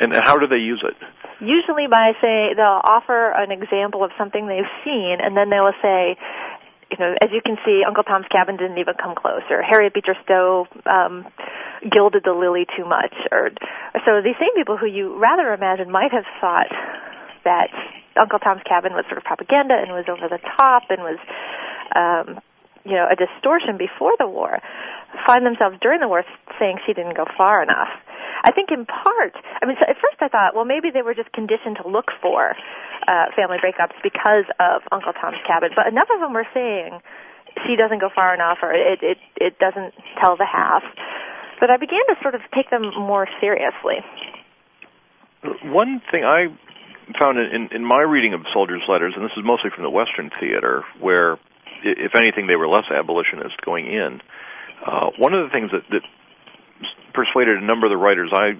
[0.00, 0.96] And how do they use it?
[1.44, 5.76] Usually by say they'll offer an example of something they've seen, and then they will
[5.82, 6.16] say,
[6.90, 9.94] you know, as you can see, Uncle Tom's Cabin didn't even come close, or Harriet
[9.94, 11.26] Beecher Stowe um,
[11.86, 13.50] gilded the lily too much, or
[14.04, 16.70] so these same people who you rather imagine might have thought
[17.44, 17.70] that
[18.18, 21.18] Uncle Tom's Cabin was sort of propaganda and was over the top and was,
[21.94, 22.42] um,
[22.84, 24.58] you know, a distortion before the war,
[25.26, 26.24] find themselves during the war
[26.58, 27.88] saying she didn't go far enough.
[28.42, 31.14] I think in part, I mean, so at first I thought, well, maybe they were
[31.14, 32.56] just conditioned to look for
[33.04, 37.00] uh, family breakups because of Uncle Tom's Cabin, but enough of them were saying
[37.66, 40.82] she doesn't go far enough or it it it doesn't tell the half.
[41.58, 44.00] But I began to sort of take them more seriously.
[45.64, 46.48] One thing I
[47.18, 50.30] found in, in my reading of soldiers' letters, and this is mostly from the Western
[50.40, 51.38] theater, where,
[51.84, 54.20] if anything, they were less abolitionist going in.
[54.86, 56.02] Uh, one of the things that, that
[57.12, 58.52] persuaded a number of the writers I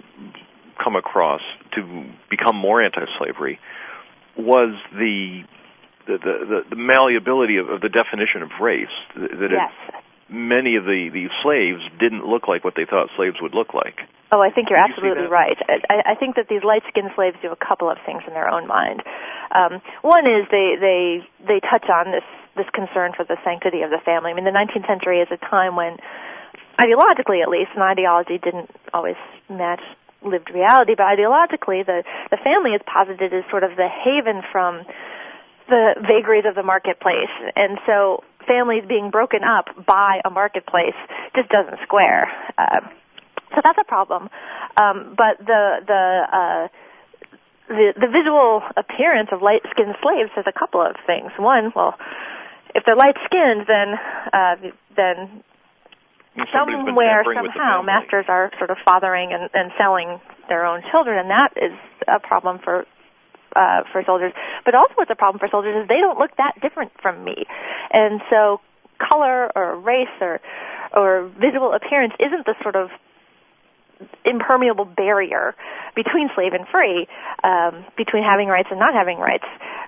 [0.83, 1.41] come across
[1.75, 3.59] to become more anti-slavery
[4.37, 5.43] was the
[6.07, 8.93] the the, the malleability of, of the definition of race.
[9.15, 9.73] That yes.
[9.89, 9.95] it,
[10.33, 14.01] many of the the slaves didn't look like what they thought slaves would look like.
[14.33, 15.59] Oh, I think you're Did absolutely you right.
[15.91, 18.67] I, I think that these light-skinned slaves do a couple of things in their own
[18.67, 19.03] mind.
[19.51, 22.27] Um, one is they they they touch on this
[22.61, 24.31] this concern for the sanctity of the family.
[24.31, 25.97] I mean, the 19th century is a time when,
[26.77, 29.17] ideologically at least, and ideology didn't always
[29.49, 29.81] match
[30.21, 34.85] lived reality, but ideologically, the the family is posited as sort of the haven from
[35.69, 40.99] the vagaries of the marketplace, and so families being broken up by a marketplace
[41.35, 42.29] just doesn't square.
[42.59, 42.85] Uh,
[43.55, 44.29] so that's a problem.
[44.77, 46.69] Um, but the the uh,
[47.69, 51.31] the the visual appearance of light skinned slaves has a couple of things.
[51.39, 51.95] One, well,
[52.75, 53.89] if they're light skinned, then
[54.33, 54.57] uh,
[54.97, 55.43] then
[56.53, 61.51] somewhere somehow masters are sort of fathering and, and selling their own children, and that
[61.57, 61.73] is
[62.09, 62.85] a problem for
[63.57, 64.33] uh, for soldiers.
[64.65, 67.47] But also, what's a problem for soldiers is they don't look that different from me,
[67.93, 68.61] and so
[68.99, 70.41] color or race or
[70.93, 72.91] or visual appearance isn't the sort of
[74.25, 75.55] impermeable barrier
[75.95, 77.07] between slave and free,
[77.45, 79.45] um, between having rights and not having rights,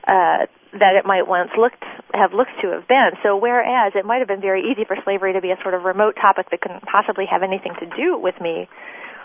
[0.07, 3.17] uh, that it might once looked have looked to have been.
[3.23, 5.85] So whereas it might have been very easy for slavery to be a sort of
[5.85, 8.69] remote topic that couldn't possibly have anything to do with me,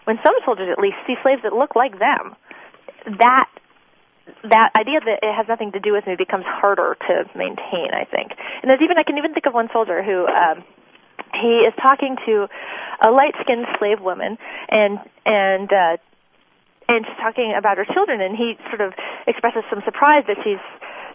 [0.03, 2.35] when some soldiers at least see slaves that look like them,
[3.19, 3.47] that
[4.43, 8.03] that idea that it has nothing to do with me becomes harder to maintain, I
[8.03, 8.35] think.
[8.61, 10.63] And there's even I can even think of one soldier who um
[11.33, 12.47] he is talking to
[13.03, 14.37] a light-skinned slave woman,
[14.69, 15.95] and and uh,
[16.87, 18.93] and she's talking about her children, and he sort of
[19.27, 20.61] expresses some surprise that she's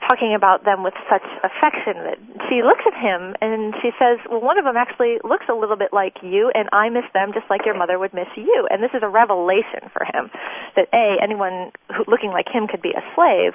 [0.09, 4.41] talking about them with such affection that she looks at him and she says, "Well,
[4.41, 7.49] one of them actually looks a little bit like you, and I miss them just
[7.49, 10.31] like your mother would miss you." And this is a revelation for him
[10.77, 13.55] that a anyone who, looking like him could be a slave,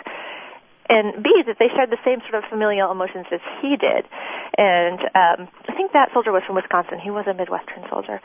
[0.89, 4.07] and B that they shared the same sort of familial emotions as he did.
[4.57, 6.99] And um, I think that soldier was from Wisconsin.
[6.99, 8.21] He was a Midwestern soldier,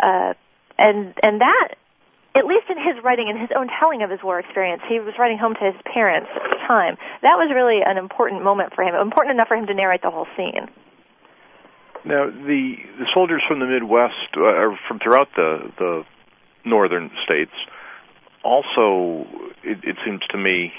[0.00, 0.34] uh,
[0.78, 1.76] and and that.
[2.36, 5.14] At least in his writing and his own telling of his war experience, he was
[5.18, 6.96] writing home to his parents at the time.
[7.22, 10.10] That was really an important moment for him, important enough for him to narrate the
[10.10, 10.68] whole scene.
[12.04, 16.04] Now, the the soldiers from the Midwest, uh, or from throughout the the
[16.64, 17.52] northern states,
[18.44, 19.26] also,
[19.64, 20.72] it, it seems to me,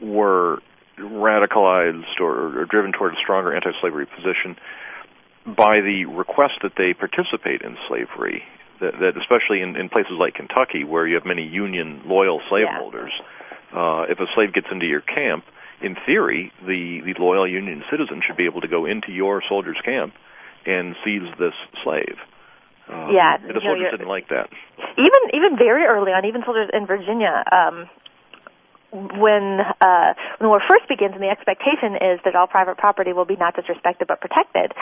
[0.00, 0.58] were
[0.98, 4.56] radicalized or, or driven toward a stronger anti-slavery position
[5.46, 8.42] by the request that they participate in slavery.
[8.80, 13.10] That, that especially in, in places like Kentucky, where you have many Union loyal slaveholders,
[13.10, 13.74] yeah.
[13.74, 15.44] uh, if a slave gets into your camp,
[15.82, 19.78] in theory, the the loyal Union citizen should be able to go into your soldier's
[19.84, 20.14] camp
[20.66, 22.18] and seize this slave.
[22.88, 24.48] Uh, yeah, the soldiers know, didn't like that.
[24.96, 27.88] Even even very early on, even soldiers in Virginia, um,
[28.92, 33.12] when uh, when the war first begins and the expectation is that all private property
[33.12, 34.72] will be not just respected but protected,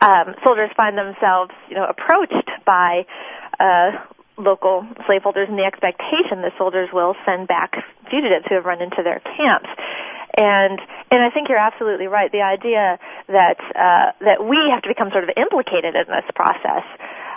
[0.00, 3.04] um, soldiers find themselves, you know, approached by
[3.60, 3.92] uh,
[4.38, 7.76] local slaveholders in the expectation that soldiers will send back
[8.08, 9.68] fugitives who have run into their camps.
[10.32, 10.80] And
[11.12, 12.32] and I think you're absolutely right.
[12.32, 12.96] The idea
[13.28, 16.88] that uh, that we have to become sort of implicated in this process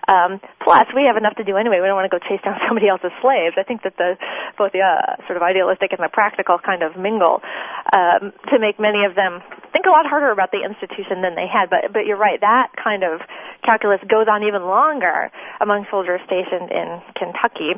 [0.07, 1.81] um, plus, we have enough to do anyway.
[1.81, 3.57] We don't want to go chase down somebody else's slaves.
[3.57, 4.17] I think that the
[4.57, 7.41] both the uh, sort of idealistic and the practical kind of mingle
[7.89, 9.41] um, to make many of them
[9.73, 11.73] think a lot harder about the institution than they had.
[11.73, 12.37] But but you're right.
[12.39, 13.21] That kind of
[13.65, 17.73] calculus goes on even longer among soldiers stationed in Kentucky,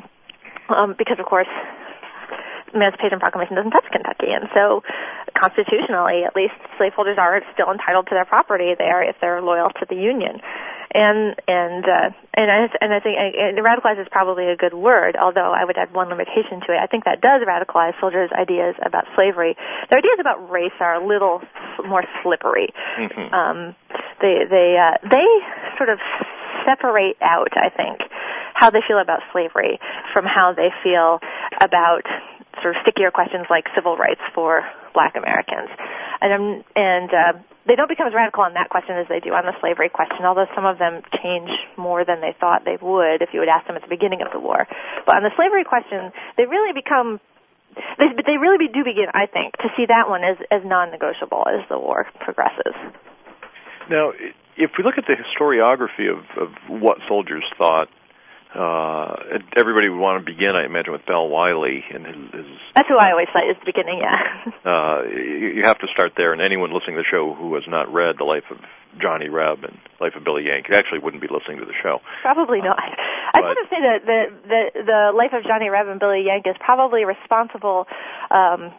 [0.68, 1.48] um, because of course
[2.76, 4.84] Emancipation Proclamation doesn't touch Kentucky, and so
[5.32, 9.86] constitutionally, at least, slaveholders are still entitled to their property there if they're loyal to
[9.88, 10.44] the Union
[10.94, 15.16] and and uh, and I and I think and radicalize is probably a good word,
[15.20, 16.80] although I would add one limitation to it.
[16.80, 19.56] I think that does radicalize soldiers' ideas about slavery.
[19.90, 21.40] Their ideas about race are a little
[21.86, 22.72] more slippery.
[22.98, 23.34] Mm-hmm.
[23.34, 23.76] Um,
[24.20, 25.28] they they uh, they
[25.76, 25.98] sort of
[26.66, 28.00] separate out, I think,
[28.54, 29.78] how they feel about slavery
[30.12, 31.20] from how they feel
[31.62, 32.04] about
[32.62, 35.70] sort of stickier questions like civil rights for Black Americans,
[36.20, 37.32] and um, and uh,
[37.66, 40.24] they don't become as radical on that question as they do on the slavery question.
[40.24, 43.66] Although some of them change more than they thought they would if you would ask
[43.68, 44.58] them at the beginning of the war.
[45.06, 47.20] But on the slavery question, they really become
[47.98, 51.62] they, they really do begin, I think, to see that one as as non-negotiable as
[51.68, 52.74] the war progresses.
[53.90, 54.12] Now,
[54.56, 57.88] if we look at the historiography of, of what soldiers thought
[58.54, 62.16] uh, everybody would want to begin, I imagine, with Bell Wiley and his.
[62.32, 64.00] his That's who I always cite at the beginning.
[64.00, 64.16] Yeah.
[64.64, 67.64] uh, you, you have to start there, and anyone listening to the show who has
[67.68, 68.56] not read the life of
[68.96, 72.00] Johnny Reb and Life of Billy Yank actually wouldn't be listening to the show.
[72.22, 72.80] Probably not.
[72.80, 76.48] I sort of say that the, the the Life of Johnny Reb and Billy Yank
[76.48, 77.86] is probably responsible.
[78.30, 78.72] Um,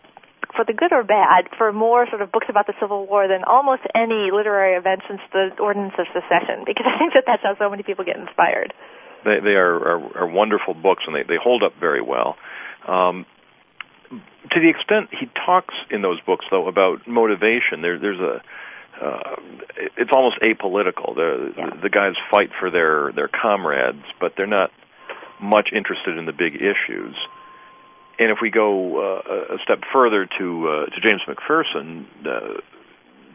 [0.55, 3.45] for the good or bad, for more sort of books about the Civil War than
[3.45, 7.53] almost any literary event since the Ordinance of Secession, because I think that that's how
[7.61, 8.73] so many people get inspired.
[9.25, 12.37] They they are, are, are wonderful books and they they hold up very well.
[12.87, 13.25] Um,
[14.51, 18.41] to the extent he talks in those books though about motivation, there there's a
[19.01, 19.35] uh,
[19.95, 21.15] it's almost apolitical.
[21.15, 21.69] The, yeah.
[21.75, 24.71] the the guys fight for their their comrades, but they're not
[25.41, 27.15] much interested in the big issues.
[28.19, 32.59] And if we go uh, a step further to uh, to James McPherson, uh,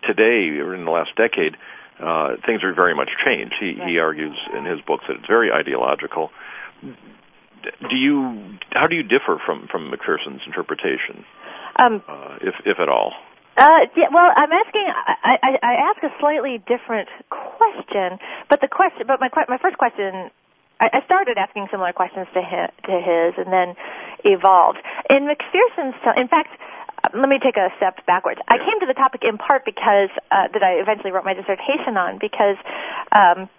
[0.07, 1.57] today or in the last decade,
[2.01, 3.55] uh, things are very much changed.
[3.61, 3.89] He right.
[3.89, 6.31] he argues in his books that it's very ideological.
[6.83, 11.25] Do you how do you differ from from McPherson's interpretation,
[11.83, 13.13] um, uh, if if at all?
[13.57, 14.87] Uh, yeah, well, I'm asking.
[14.91, 18.19] I, I, I ask a slightly different question,
[18.51, 20.31] but the question, but my my first question
[20.81, 23.79] I, started asking similar questions to his, to his, and then
[24.25, 24.79] evolved.
[25.11, 26.51] In McPherson's, in fact,
[27.13, 28.41] let me take a step backwards.
[28.49, 31.99] I came to the topic in part because uh, that I eventually wrote my dissertation
[31.99, 32.57] on because
[33.13, 33.51] um,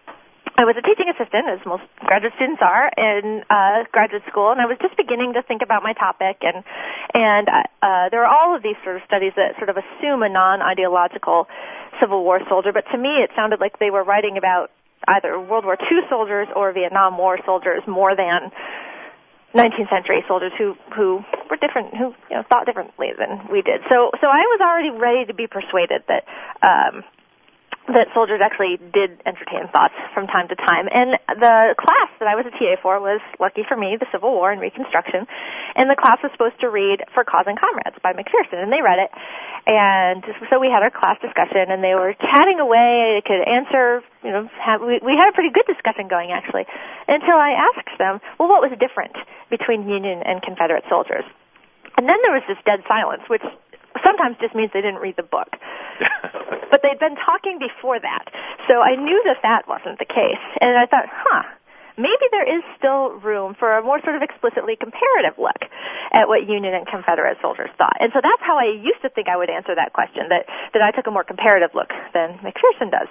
[0.55, 4.63] I was a teaching assistant, as most graduate students are in uh, graduate school, and
[4.63, 6.39] I was just beginning to think about my topic.
[6.47, 6.63] And
[7.11, 10.23] and uh, uh, there are all of these sort of studies that sort of assume
[10.23, 11.51] a non-ideological
[11.99, 14.71] Civil War soldier, but to me, it sounded like they were writing about
[15.07, 18.51] either World War II soldiers or Vietnam War soldiers more than
[19.55, 23.81] 19th century soldiers who who were different, who you know thought differently than we did.
[23.89, 26.27] So so I was already ready to be persuaded that
[26.61, 27.03] um,
[27.85, 30.89] that soldiers actually did entertain thoughts from time to time.
[30.89, 34.33] And the class that I was a TA for was, lucky for me, the Civil
[34.33, 35.29] War and Reconstruction.
[35.77, 38.81] And the class was supposed to read For Cause and Comrades by McPherson, and they
[38.81, 39.13] read it.
[39.69, 43.21] And so we had our class discussion, and they were chatting away.
[43.21, 46.65] They could answer, you know, have, we, we had a pretty good discussion going, actually,
[47.05, 49.13] until I asked them, well, what was different
[49.53, 51.25] between Union and Confederate soldiers?
[51.97, 53.45] And then there was this dead silence, which
[54.03, 55.49] sometimes just means they didn't read the book.
[56.71, 58.25] but they'd been talking before that.
[58.69, 60.43] So I knew that that wasn't the case.
[60.59, 61.43] And I thought, huh,
[61.97, 65.61] maybe there is still room for a more sort of explicitly comparative look
[66.11, 67.95] at what Union and Confederate soldiers thought.
[67.99, 70.81] And so that's how I used to think I would answer that question, that, that
[70.81, 73.07] I took a more comparative look than McPherson does.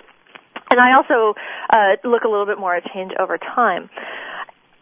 [0.71, 1.39] And I also
[1.71, 3.91] uh, look a little bit more at change over time.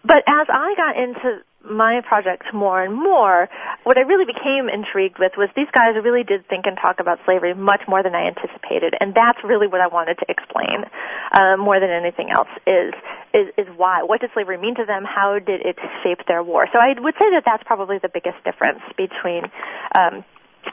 [0.04, 3.48] But as I got into my project more and more,
[3.84, 7.18] what I really became intrigued with was these guys really did think and talk about
[7.24, 10.82] slavery much more than I anticipated, and that's really what I wanted to explain
[11.30, 12.92] uh, more than anything else is,
[13.32, 14.02] is is why.
[14.02, 15.04] What did slavery mean to them?
[15.06, 16.66] How did it shape their war?
[16.72, 19.46] So I would say that that's probably the biggest difference between.
[19.94, 20.24] Um,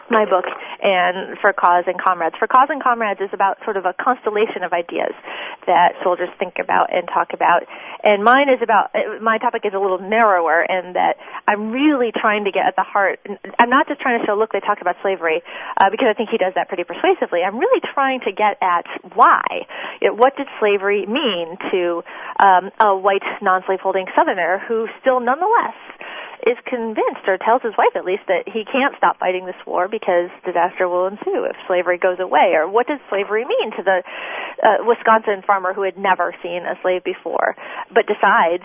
[0.10, 0.46] my book
[0.82, 2.36] and For Cause and Comrades.
[2.38, 5.14] For Cause and Comrades is about sort of a constellation of ideas
[5.68, 7.64] that soldiers think about and talk about.
[8.04, 8.90] And mine is about
[9.22, 11.18] my topic is a little narrower in that
[11.48, 13.20] I'm really trying to get at the heart.
[13.60, 15.42] I'm not just trying to show, look, they talk about slavery
[15.78, 17.42] uh, because I think he does that pretty persuasively.
[17.46, 19.68] I'm really trying to get at why.
[20.02, 22.02] You know, what did slavery mean to
[22.40, 25.78] um, a white non-slaveholding Southerner who still, nonetheless
[26.48, 29.88] is convinced, or tells his wife at least, that he can't stop fighting this war
[29.88, 32.56] because disaster will ensue if slavery goes away.
[32.56, 34.00] Or what does slavery mean to the
[34.64, 37.56] uh, Wisconsin farmer who had never seen a slave before,
[37.94, 38.64] but decides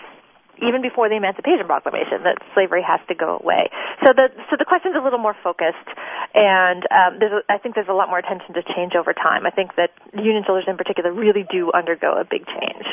[0.62, 3.70] even before the Emancipation Proclamation that slavery has to go away.
[4.06, 5.88] So the so the question's a little more focused,
[6.34, 9.46] and um, there's a, I think there's a lot more attention to change over time.
[9.46, 12.86] I think that Union soldiers in particular really do undergo a big change.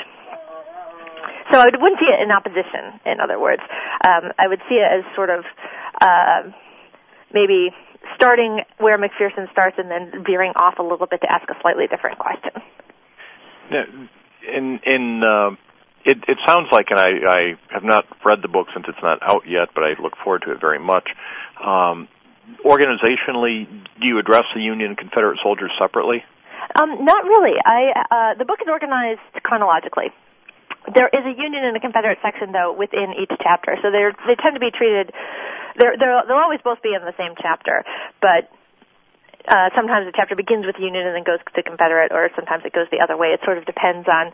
[1.51, 2.99] So I wouldn't see it in opposition.
[3.05, 3.61] In other words,
[4.05, 5.43] um, I would see it as sort of
[5.99, 6.51] uh,
[7.33, 7.71] maybe
[8.15, 11.87] starting where McPherson starts and then veering off a little bit to ask a slightly
[11.87, 12.51] different question.
[13.71, 13.85] Yeah,
[14.55, 15.55] in in uh,
[16.03, 17.39] it, it sounds like, and I, I
[17.69, 20.51] have not read the book since it's not out yet, but I look forward to
[20.51, 21.07] it very much.
[21.63, 22.07] Um,
[22.65, 23.67] organizationally,
[23.99, 26.23] do you address the Union and Confederate soldiers separately?
[26.79, 27.57] Um, not really.
[27.63, 30.07] I uh, the book is organized chronologically.
[30.89, 34.35] There is a Union and a Confederate section, though, within each chapter, so they they
[34.39, 35.13] tend to be treated.
[35.77, 37.85] They're, they're, they'll always both be in the same chapter,
[38.19, 38.51] but
[39.47, 42.73] uh, sometimes the chapter begins with Union and then goes to Confederate, or sometimes it
[42.73, 43.33] goes the other way.
[43.33, 44.33] It sort of depends on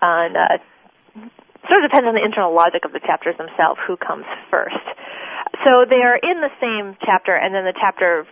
[0.00, 0.58] on uh,
[1.68, 4.86] sort of depends on the internal logic of the chapters themselves, who comes first.
[5.66, 8.26] So they are in the same chapter, and then the chapter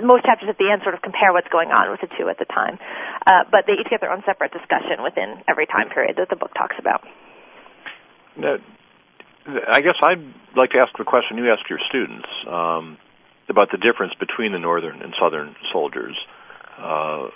[0.00, 2.38] most chapters at the end sort of compare what's going on with the two at
[2.38, 2.78] the time.
[3.26, 6.36] Uh, but they each get their own separate discussion within every time period that the
[6.36, 7.04] book talks about.
[8.36, 8.56] Now,
[9.68, 10.22] I guess I'd
[10.56, 12.96] like to ask the question you asked your students um,
[13.48, 16.16] about the difference between the northern and southern soldiers.
[16.78, 17.28] Uh,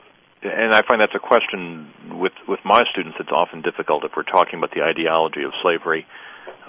[0.42, 1.90] and I find that's a question
[2.20, 6.06] with with my students that's often difficult if we're talking about the ideology of slavery.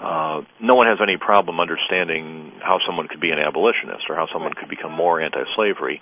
[0.00, 4.26] Uh, no one has any problem understanding how someone could be an abolitionist or how
[4.32, 6.00] someone could become more anti-slavery,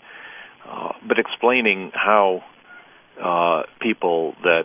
[0.68, 2.42] uh, but explaining how
[3.22, 4.64] uh, people that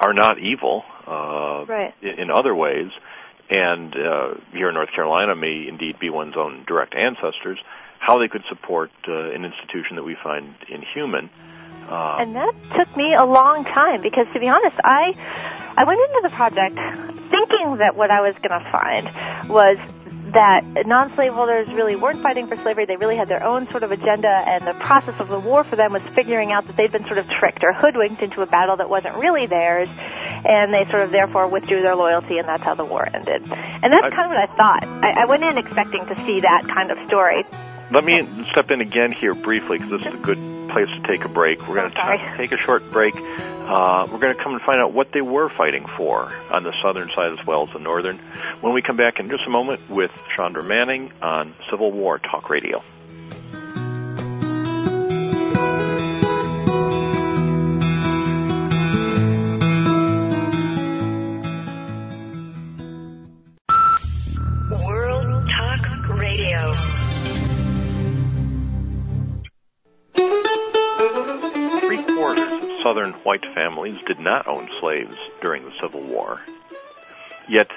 [0.00, 1.94] are not evil uh, right.
[2.02, 2.90] in, in other ways,
[3.50, 7.58] and uh, here in North Carolina may indeed be one's own direct ancestors,
[8.00, 11.30] how they could support uh, an institution that we find inhuman.
[11.88, 15.16] Uh, and that took me a long time because, to be honest, I
[15.76, 16.76] I went into the project
[17.30, 19.06] thinking that what I was going to find
[19.48, 19.78] was
[20.32, 22.84] that non slaveholders really weren't fighting for slavery.
[22.84, 25.76] They really had their own sort of agenda, and the process of the war for
[25.76, 28.76] them was figuring out that they'd been sort of tricked or hoodwinked into a battle
[28.76, 32.74] that wasn't really theirs, and they sort of therefore withdrew their loyalty, and that's how
[32.74, 33.42] the war ended.
[33.50, 34.84] And that's kind of what I thought.
[34.84, 37.44] I, I went in expecting to see that kind of story.
[37.90, 38.20] Let me
[38.50, 41.66] step in again here briefly because this is a good place to take a break.
[41.66, 43.14] We're going to take a short break.
[43.16, 46.72] Uh, we're going to come and find out what they were fighting for on the
[46.82, 48.18] southern side as well as the northern.
[48.60, 52.48] When we come back in just a moment with Chandra Manning on Civil War Talk
[52.48, 52.82] Radio.
[73.28, 76.40] White families did not own slaves during the Civil War.
[77.46, 77.70] Yet,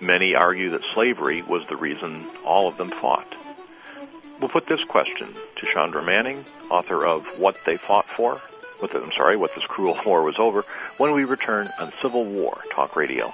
[0.00, 3.28] many argue that slavery was the reason all of them fought.
[4.40, 8.40] We'll put this question to Chandra Manning, author of What They Fought For,
[8.78, 10.64] what the, I'm sorry, What This Cruel War Was Over,
[10.96, 13.30] when we return on Civil War Talk Radio.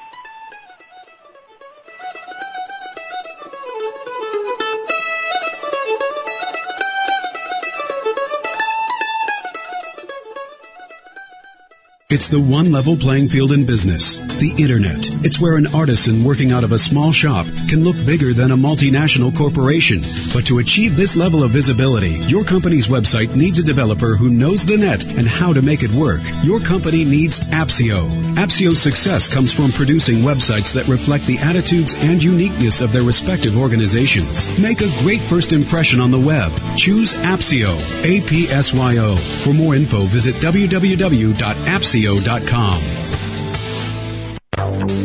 [12.12, 15.06] It's the one level playing field in business, the Internet.
[15.24, 18.56] It's where an artisan working out of a small shop can look bigger than a
[18.56, 20.00] multinational corporation.
[20.34, 24.64] But to achieve this level of visibility, your company's website needs a developer who knows
[24.64, 26.20] the net and how to make it work.
[26.42, 28.10] Your company needs Appsio.
[28.34, 33.56] Appsio's success comes from producing websites that reflect the attitudes and uniqueness of their respective
[33.56, 34.58] organizations.
[34.58, 36.50] Make a great first impression on the web.
[36.76, 37.70] Choose Appsio.
[38.04, 39.14] A-P-S-Y-O.
[39.14, 42.80] For more info, visit www.appsio radio.com.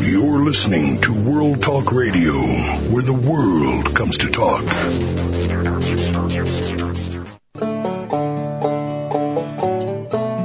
[0.01, 4.63] You're listening to World Talk Radio, where the world comes to talk.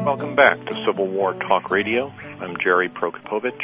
[0.04, 2.08] Welcome back to Civil War Talk Radio.
[2.40, 3.60] I'm Jerry Prokopowicz.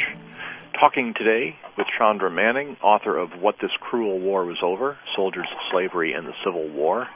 [0.79, 6.13] talking today with Chandra Manning, author of What This Cruel War Was Over Soldiers, Slavery,
[6.13, 7.07] and the Civil War.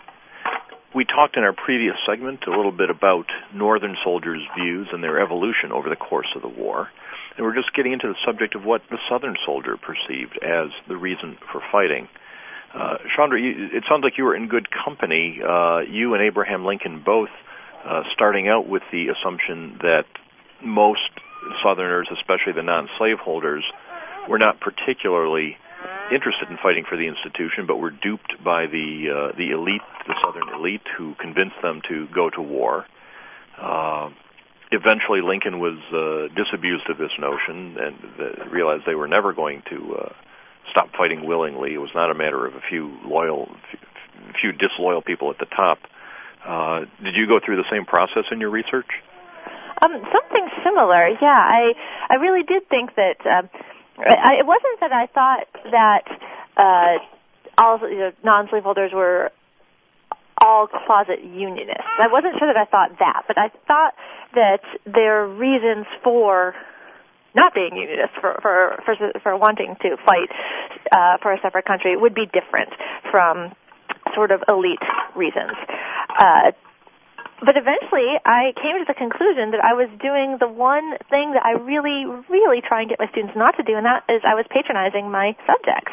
[0.93, 5.21] We talked in our previous segment a little bit about Northern soldiers' views and their
[5.21, 6.89] evolution over the course of the war.
[7.37, 10.97] And we're just getting into the subject of what the Southern soldier perceived as the
[10.97, 12.09] reason for fighting.
[12.73, 15.39] Uh, Chandra, you, it sounds like you were in good company.
[15.41, 17.29] Uh, you and Abraham Lincoln both
[17.85, 20.05] uh, starting out with the assumption that
[20.63, 21.09] most
[21.63, 23.63] Southerners, especially the non slaveholders,
[24.29, 25.57] were not particularly
[26.11, 30.15] interested in fighting for the institution, but were duped by the uh, the elite, the
[30.23, 32.85] Southern elite, who convinced them to go to war.
[33.57, 34.09] Uh,
[34.71, 39.63] eventually, Lincoln was uh, disabused of this notion and uh, realized they were never going
[39.69, 40.13] to uh,
[40.69, 41.73] stop fighting willingly.
[41.73, 43.47] It was not a matter of a few loyal,
[44.39, 45.79] few disloyal people at the top.
[46.45, 48.89] Uh, did you go through the same process in your research?
[49.83, 51.41] Um, something similar, yeah.
[51.41, 51.73] I
[52.09, 53.17] I really did think that.
[53.25, 53.47] Uh,
[54.07, 56.03] I, it wasn't that I thought that
[56.57, 59.31] uh, all you know, non-slaveholders were
[60.43, 61.85] all closet unionists.
[61.99, 63.93] I wasn't sure that I thought that, but I thought
[64.33, 66.55] that their reasons for
[67.35, 70.29] not being unionists for for for, for wanting to fight
[70.91, 72.69] uh, for a separate country would be different
[73.11, 73.53] from
[74.15, 74.81] sort of elite
[75.15, 75.53] reasons.
[76.09, 76.51] Uh,
[77.41, 81.41] but eventually I came to the conclusion that I was doing the one thing that
[81.41, 84.37] I really, really try and get my students not to do, and that is I
[84.37, 85.89] was patronizing my subjects.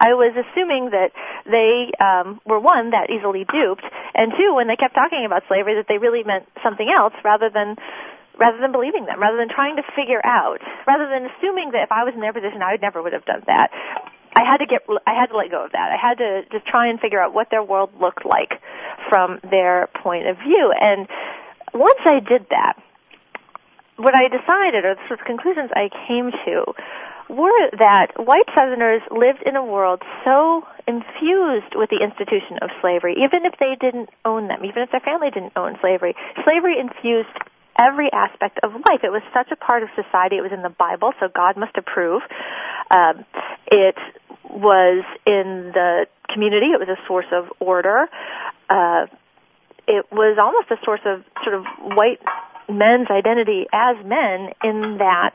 [0.00, 1.12] I was assuming that
[1.44, 3.84] they um, were one that easily duped,
[4.16, 7.52] and two, when they kept talking about slavery, that they really meant something else rather
[7.52, 7.76] than
[8.36, 11.92] rather than believing them, rather than trying to figure out, rather than assuming that if
[11.92, 13.72] I was in their position, I would never would have done that.
[14.36, 15.88] I had to get I had to let go of that.
[15.88, 18.60] I had to just try and figure out what their world looked like
[19.08, 20.72] from their point of view.
[20.76, 21.08] And
[21.72, 22.76] once I did that,
[23.96, 26.76] what I decided or the sort of conclusions I came to
[27.32, 33.16] were that white Southerners lived in a world so infused with the institution of slavery,
[33.18, 36.14] even if they didn't own them, even if their family didn't own slavery.
[36.44, 37.32] Slavery infused
[37.80, 39.02] every aspect of life.
[39.02, 40.36] It was such a part of society.
[40.36, 42.22] It was in the Bible, so God must approve.
[42.90, 43.24] Um,
[43.66, 43.96] it
[44.50, 46.66] was in the community.
[46.66, 48.08] It was a source of order.
[48.68, 49.06] Uh,
[49.86, 51.64] it was almost a source of sort of
[51.96, 52.20] white
[52.68, 55.34] men's identity as men in that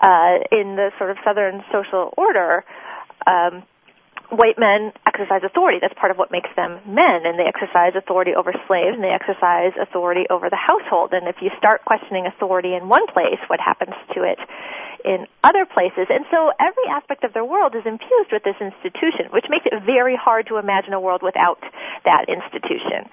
[0.00, 2.64] uh, in the sort of southern social order
[3.26, 3.62] um,
[4.30, 5.78] white men exercise authority.
[5.80, 9.10] That's part of what makes them men, and they exercise authority over slaves, and they
[9.10, 11.12] exercise authority over the household.
[11.12, 14.38] And if you start questioning authority in one place, what happens to it
[15.04, 16.08] in other places?
[16.08, 19.74] And so every aspect of their world is infused with this institution, which makes it
[19.84, 21.60] very hard to imagine a world without
[22.04, 23.08] that institution.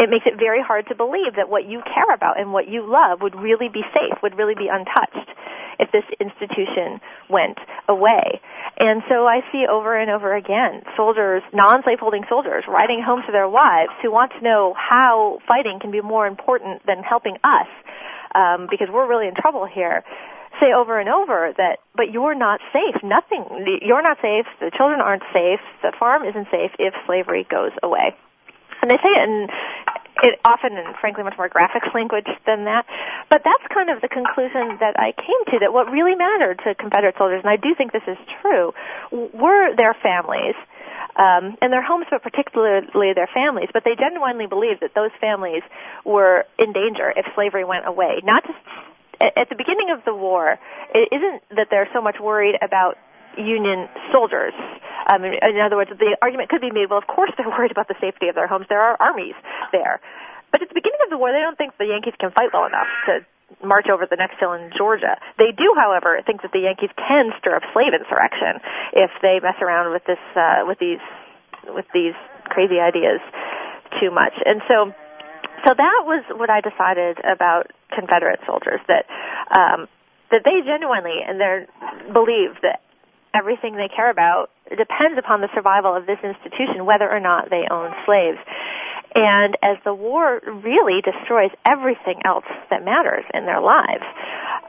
[0.00, 2.82] It makes it very hard to believe that what you care about and what you
[2.82, 5.30] love would really be safe, would really be untouched
[5.78, 7.58] if this institution went
[7.88, 8.40] away.
[8.78, 13.48] And so I see over and over again soldiers, non-slaveholding soldiers, writing home to their
[13.48, 17.68] wives who want to know how fighting can be more important than helping us,
[18.34, 20.04] um, because we're really in trouble here
[20.60, 23.00] say over and over that, but you're not safe.
[23.02, 23.44] Nothing,
[23.82, 24.46] you're not safe.
[24.60, 25.60] The children aren't safe.
[25.82, 28.16] The farm isn't safe if slavery goes away.
[28.82, 29.48] And they say it in
[30.22, 32.86] it often and frankly much more graphic language than that.
[33.30, 36.74] But that's kind of the conclusion that I came to that what really mattered to
[36.74, 38.72] Confederate soldiers, and I do think this is true,
[39.10, 40.54] were their families.
[41.12, 43.68] Um, and their homes, but particularly their families.
[43.68, 45.60] But they genuinely believed that those families
[46.06, 48.24] were in danger if slavery went away.
[48.24, 48.56] Not just
[49.22, 50.58] at the beginning of the war,
[50.94, 52.98] it isn't that they're so much worried about
[53.38, 54.52] Union soldiers.
[55.08, 57.88] Um, in other words, the argument could be made, well, of course they're worried about
[57.88, 58.66] the safety of their homes.
[58.68, 59.34] There are armies
[59.72, 60.00] there.
[60.52, 62.68] But at the beginning of the war, they don't think the Yankees can fight well
[62.68, 63.24] enough to
[63.64, 65.16] march over the next hill in Georgia.
[65.38, 68.60] They do, however, think that the Yankees can stir up slave insurrection
[68.92, 71.00] if they mess around with this, uh, with these,
[71.72, 72.16] with these
[72.52, 73.20] crazy ideas
[74.00, 74.36] too much.
[74.44, 74.92] And so,
[75.64, 79.04] so that was what I decided about Confederate soldiers that,
[79.52, 79.86] um,
[80.30, 81.66] that they genuinely and they
[82.12, 82.80] believe that
[83.34, 87.64] everything they care about depends upon the survival of this institution, whether or not they
[87.70, 88.38] own slaves.
[89.14, 94.04] And as the war really destroys everything else that matters in their lives,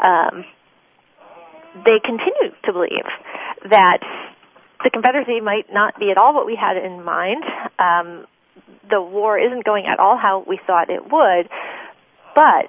[0.03, 0.43] um,
[1.85, 3.07] they continue to believe
[3.69, 3.99] that
[4.83, 7.43] the Confederacy might not be at all what we had in mind.
[7.79, 8.27] Um,
[8.89, 11.47] the war isn't going at all how we thought it would,
[12.35, 12.67] but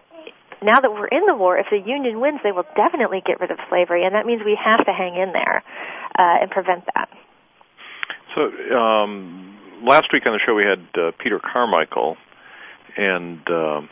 [0.64, 3.50] now that we're in the war, if the Union wins, they will definitely get rid
[3.50, 5.62] of slavery, and that means we have to hang in there
[6.18, 7.08] uh, and prevent that.
[8.34, 12.16] So, um, last week on the show we had uh, Peter Carmichael,
[12.96, 13.82] and uh,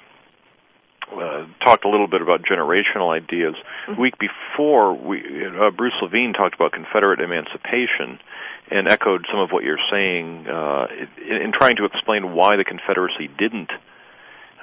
[1.13, 3.55] uh, talked a little bit about generational ideas.
[3.87, 4.01] Mm-hmm.
[4.01, 8.19] Week before, we, uh, Bruce Levine talked about Confederate emancipation
[8.71, 10.87] and echoed some of what you're saying uh,
[11.19, 13.71] in, in trying to explain why the Confederacy didn't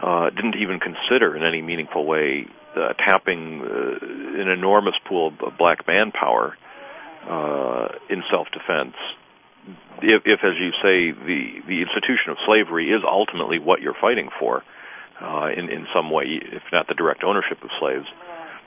[0.02, 5.58] uh, didn't even consider in any meaningful way uh, tapping uh, an enormous pool of
[5.58, 6.56] black manpower
[7.28, 8.96] uh, in self-defense.
[10.02, 14.30] If, if, as you say, the the institution of slavery is ultimately what you're fighting
[14.40, 14.64] for,
[15.22, 18.08] uh, in in some way, if not the direct ownership of slaves,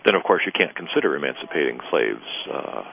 [0.04, 2.26] then of course you can't consider emancipating slaves.
[2.52, 2.84] Uh,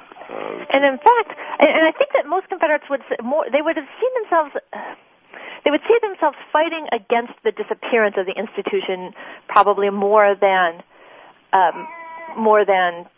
[0.74, 3.90] and in fact, and, and I think that most Confederates would more they would have
[4.00, 4.56] seen themselves
[5.66, 9.14] they would see themselves fighting against the disappearance of the institution
[9.48, 10.82] probably more than
[11.54, 11.88] um,
[12.38, 13.10] more than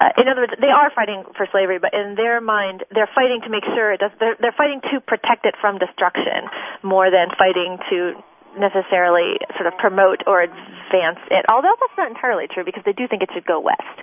[0.00, 3.40] uh, in other words, they are fighting for slavery, but in their mind, they're fighting
[3.46, 4.10] to make sure it does.
[4.18, 6.50] They're, they're fighting to protect it from destruction
[6.82, 8.18] more than fighting to
[8.58, 11.46] necessarily sort of promote or advance it.
[11.50, 13.96] Although that's not entirely true because they do think it should go west.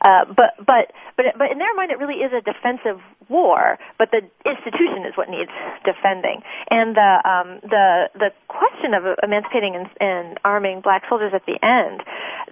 [0.00, 2.98] Uh, but but but but in their mind, it really is a defensive
[3.30, 3.78] war.
[3.96, 5.54] But the institution is what needs
[5.86, 6.42] defending.
[6.68, 11.56] And the um, the the question of emancipating and, and arming black soldiers at the
[11.62, 12.02] end,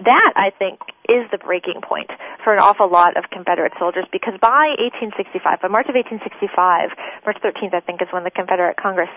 [0.07, 2.11] that I think is the breaking point
[2.45, 6.95] for an awful lot of Confederate soldiers because by 1865, by March of 1865,
[7.27, 9.11] March 13th, I think, is when the Confederate Congress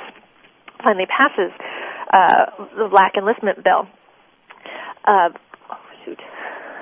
[0.84, 1.54] finally passes
[2.12, 3.88] uh, the black enlistment bill.
[5.06, 5.30] Uh,
[5.70, 6.20] oh, shoot.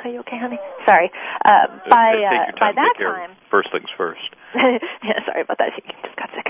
[0.04, 0.60] Are you okay, honey?
[0.86, 1.12] Sorry.
[1.44, 4.24] Uh, by uh, by that time, first things first.
[4.56, 5.72] yeah, sorry about that.
[5.76, 6.48] She just got sick.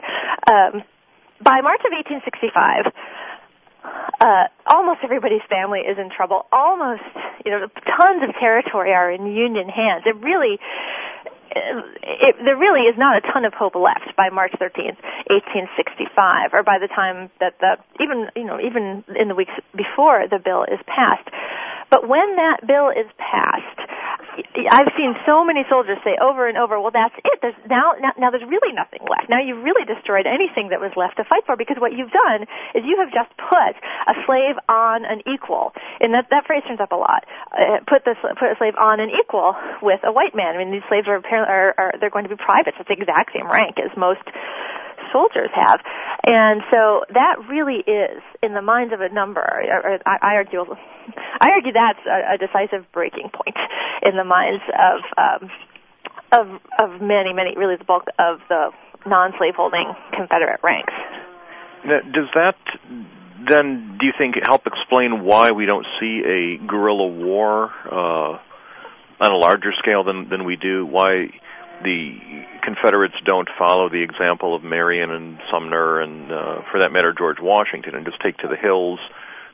[0.48, 0.84] Um,
[1.42, 2.92] by March of 1865,
[4.20, 6.46] uh, almost everybody's family is in trouble.
[6.52, 7.04] Almost,
[7.46, 10.04] you know, tons of territory are in Union hands.
[10.06, 10.60] It really,
[11.56, 15.00] it, there really is not a ton of hope left by March 13th,
[15.32, 20.28] 1865, or by the time that the even you know even in the weeks before
[20.30, 21.28] the bill is passed.
[21.90, 23.80] But when that bill is passed,
[24.72, 27.38] I've seen so many soldiers say over and over, "Well, that's it.
[27.42, 29.28] There's now, now, now there's really nothing left.
[29.28, 32.46] Now you've really destroyed anything that was left to fight for because what you've done
[32.74, 33.74] is you have just put
[34.08, 37.26] a slave on an equal." And that that phrase turns up a lot.
[37.52, 40.56] Uh, put the put a slave on an equal with a white man.
[40.56, 42.78] I mean, these slaves are apparently are, are they're going to be privates.
[42.80, 44.24] It's the exact same rank as most
[45.12, 45.80] soldiers have.
[46.26, 49.44] And so that really is, in the minds of a number,
[50.06, 50.66] I argue,
[51.42, 53.58] I argue that's a, a decisive breaking point
[54.04, 55.52] in the minds of um,
[56.32, 56.48] of
[56.80, 58.70] of many, many, really the bulk of the
[59.06, 60.94] non-slaveholding Confederate ranks.
[61.86, 62.56] Now, does that
[63.48, 68.40] then, do you think, help explain why we don't see a guerrilla war uh,
[69.22, 70.86] on a larger scale than than we do?
[70.86, 71.30] Why
[71.84, 72.20] the
[72.64, 77.40] Confederates don't follow the example of Marion and Sumter and, uh, for that matter, George
[77.42, 79.00] Washington, and just take to the hills,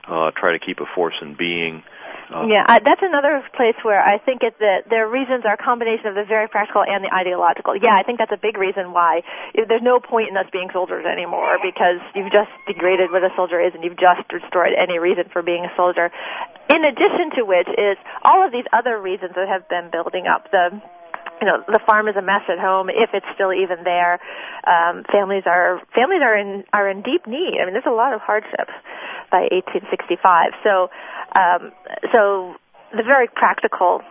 [0.08, 1.84] uh, try to keep a force in being.
[2.26, 5.62] Uh, yeah, I, that's another place where I think it, that their reasons are a
[5.62, 7.78] combination of the very practical and the ideological.
[7.78, 9.22] Yeah, I think that's a big reason why
[9.54, 13.62] there's no point in us being soldiers anymore because you've just degraded what a soldier
[13.62, 16.10] is and you've just destroyed any reason for being a soldier.
[16.66, 20.50] In addition to which is all of these other reasons that have been building up
[20.50, 20.82] the
[21.42, 24.20] you know the farm is a mess at home if it's still even there.
[24.66, 27.60] Um families are families are in are in deep need.
[27.62, 28.70] I mean there's a lot of hardship
[29.32, 30.88] by 1865 so
[31.34, 31.72] um
[32.14, 32.56] so
[32.96, 34.02] the very practical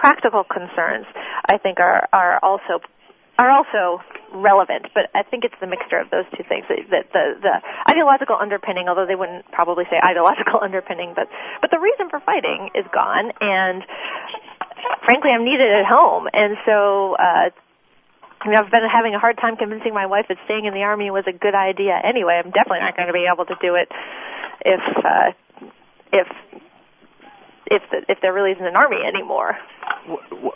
[0.00, 1.04] practical concerns
[1.50, 2.78] i think are are also
[3.40, 4.04] are also
[4.36, 6.68] relevant, but I think it's the mixture of those two things.
[6.68, 7.56] That the the
[7.88, 11.26] ideological underpinning, although they wouldn't probably say ideological underpinning, but
[11.64, 13.80] but the reason for fighting is gone, and
[15.04, 17.16] frankly, I'm needed at home, and so.
[17.18, 17.50] uh
[18.42, 20.80] I mean, I've been having a hard time convincing my wife that staying in the
[20.80, 21.92] army was a good idea.
[22.02, 23.92] Anyway, I'm definitely not going to be able to do it
[24.64, 25.32] if uh,
[26.10, 26.26] if
[27.66, 29.58] if the, if there really isn't an army anymore.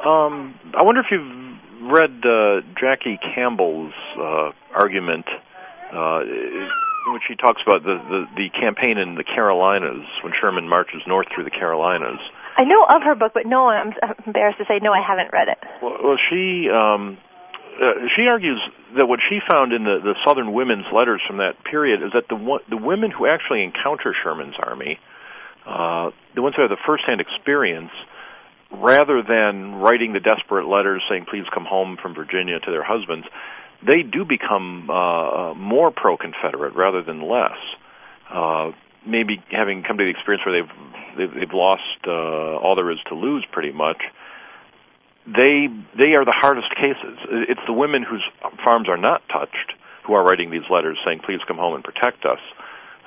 [0.01, 5.27] Um, I wonder if you've read uh, Jackie Campbell's uh, argument,
[5.93, 10.69] uh, in which he talks about the, the the campaign in the Carolinas when Sherman
[10.71, 12.21] marches north through the Carolinas
[12.57, 13.93] I know of her book, but no, I'm
[14.27, 15.59] embarrassed to say no, I haven't read it.
[15.83, 17.19] Well, well she um,
[17.81, 18.61] uh, she argues
[18.97, 22.29] that what she found in the, the Southern women's letters from that period is that
[22.29, 24.99] the the women who actually encounter Sherman's army,
[25.67, 27.91] uh, the ones who have the firsthand experience,
[28.71, 33.27] rather than writing the desperate letters saying "Please come home" from Virginia to their husbands,
[33.83, 37.59] they do become uh, uh more pro-Confederate rather than less.
[38.31, 38.71] Uh,
[39.07, 40.73] maybe having come to the experience where they've
[41.17, 44.03] they've, they've lost uh, all there is to lose, pretty much.
[45.27, 47.19] They they are the hardest cases.
[47.49, 48.25] It's the women whose
[48.65, 49.73] farms are not touched
[50.07, 52.41] who are writing these letters saying, "Please come home and protect us."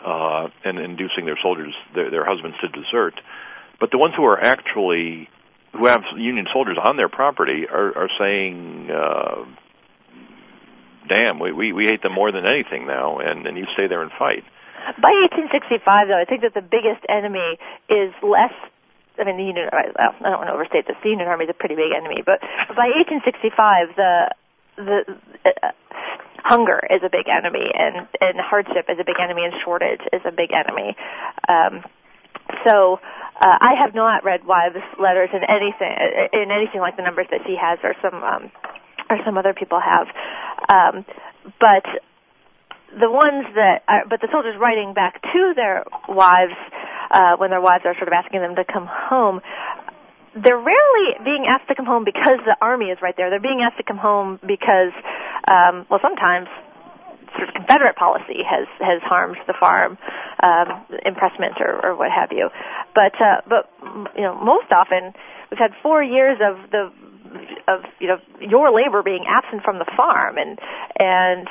[0.06, 3.16] uh, and inducing their soldiers, their, their husbands, to desert.
[3.80, 5.30] But the ones who are actually
[5.74, 9.46] who have Union soldiers on their property are, are saying, uh,
[11.08, 14.02] "Damn, we, we we hate them more than anything now, and and you stay there
[14.02, 14.44] and fight."
[14.96, 17.60] By 1865, though, I think that the biggest enemy
[17.92, 18.56] is less.
[19.20, 19.68] I mean, the Union.
[19.74, 20.96] Well, I don't want to overstate this.
[21.04, 22.40] The Union Army is a pretty big enemy, but
[22.72, 24.14] by 1865, the
[24.78, 25.00] the
[25.44, 25.74] uh,
[26.46, 30.22] hunger is a big enemy, and and hardship is a big enemy, and shortage is
[30.24, 30.96] a big enemy.
[31.50, 31.84] Um,
[32.64, 33.02] so
[33.42, 35.94] uh, I have not read Wives' letters in anything
[36.34, 38.52] in anything like the numbers that she has, or some um,
[39.10, 40.08] or some other people have.
[40.70, 41.06] Um,
[41.60, 41.86] but
[42.92, 46.56] the ones that, are, but the soldiers writing back to their wives
[47.12, 49.42] uh, when their wives are sort of asking them to come home,
[50.36, 53.30] they're rarely being asked to come home because the army is right there.
[53.30, 54.94] They're being asked to come home because,
[55.50, 56.48] um, well, sometimes
[57.36, 59.98] sort of Confederate policy has has harmed the farm,
[60.44, 62.50] um, impressment or, or what have you.
[62.94, 63.70] But uh, but
[64.16, 65.14] you know most often
[65.50, 66.92] we've had four years of the
[67.68, 70.60] of you know your labor being absent from the farm and
[71.00, 71.48] and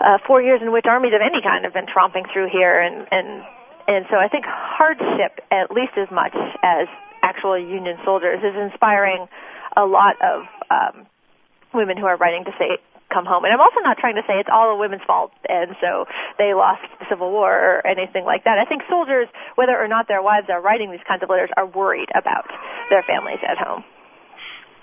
[0.00, 3.06] uh, four years in which armies of any kind have been tromping through here and
[3.10, 3.44] and
[3.88, 6.86] and so I think hardship at least as much as
[7.22, 9.26] actual Union soldiers is inspiring
[9.76, 11.06] a lot of um,
[11.74, 12.78] women who are writing to say
[13.12, 13.44] come home.
[13.44, 16.04] And I'm also not trying to say it's all a women's fault and so
[16.36, 18.58] they lost the Civil War or anything like that.
[18.58, 21.66] I think soldiers, whether or not their wives are writing these kinds of letters, are
[21.66, 22.46] worried about
[22.90, 23.82] their families at home.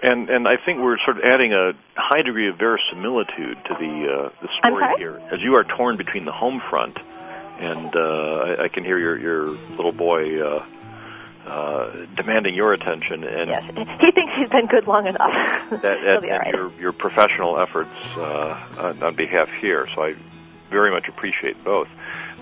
[0.02, 4.08] And and I think we're sort of adding a high degree of verisimilitude to the
[4.12, 6.98] uh, the story here, as you are torn between the home front,
[7.60, 10.66] and uh, I, I can hear your your little boy uh,
[11.46, 13.24] uh, demanding your attention.
[13.24, 15.22] And yes, he thinks he's been good long enough.
[15.82, 19.88] that, and, and your your professional efforts uh, on, on behalf here.
[19.96, 20.16] So I
[20.70, 21.88] very much appreciate both.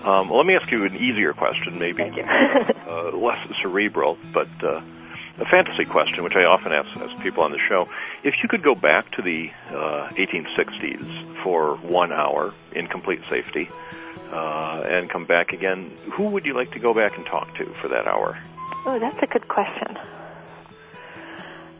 [0.04, 2.02] Um, let me ask you an easier question, maybe
[2.88, 4.82] uh, less cerebral, but uh,
[5.38, 7.88] a fantasy question, which I often ask, ask people on the show.
[8.22, 13.68] If you could go back to the uh, 1860s for one hour in complete safety
[14.32, 17.66] uh, and come back again, who would you like to go back and talk to
[17.80, 18.38] for that hour?
[18.86, 19.98] Oh, that's a good question.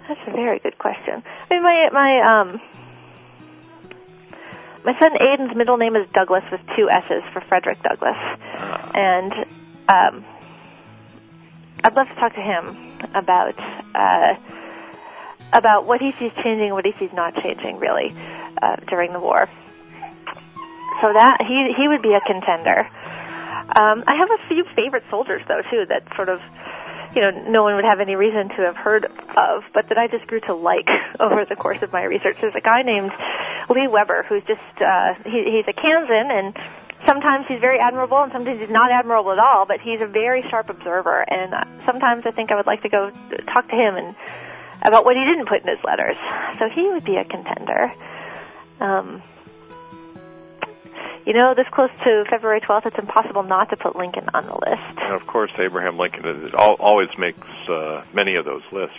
[0.08, 1.22] That's a very good question.
[1.50, 2.60] I mean, my my um
[4.84, 8.18] my son Aiden's middle name is Douglas with two S's for Frederick Douglass,
[8.94, 9.32] and
[9.88, 10.24] um,
[11.84, 13.54] I'd love to talk to him about
[13.94, 14.34] uh,
[15.52, 18.08] about what he sees changing, what he sees not changing, really,
[18.62, 19.48] uh, during the war.
[21.02, 22.88] So that he he would be a contender.
[23.76, 26.40] Um, I have a few favorite soldiers though too that sort of
[27.14, 30.08] you know, no one would have any reason to have heard of, but that I
[30.08, 30.88] just grew to like
[31.20, 32.38] over the course of my research.
[32.40, 33.12] There's a guy named
[33.70, 36.56] Lee Weber who's just, uh, he, he's a Kansan and
[37.06, 40.42] sometimes he's very admirable and sometimes he's not admirable at all, but he's a very
[40.50, 43.10] sharp observer and sometimes I think I would like to go
[43.52, 44.14] talk to him and
[44.82, 46.16] about what he didn't put in his letters.
[46.58, 47.92] So he would be a contender.
[48.80, 49.22] Um,
[51.26, 54.54] you know, this close to February 12th, it's impossible not to put Lincoln on the
[54.54, 54.98] list.
[54.98, 58.96] And of course, Abraham Lincoln always makes uh, many of those lists.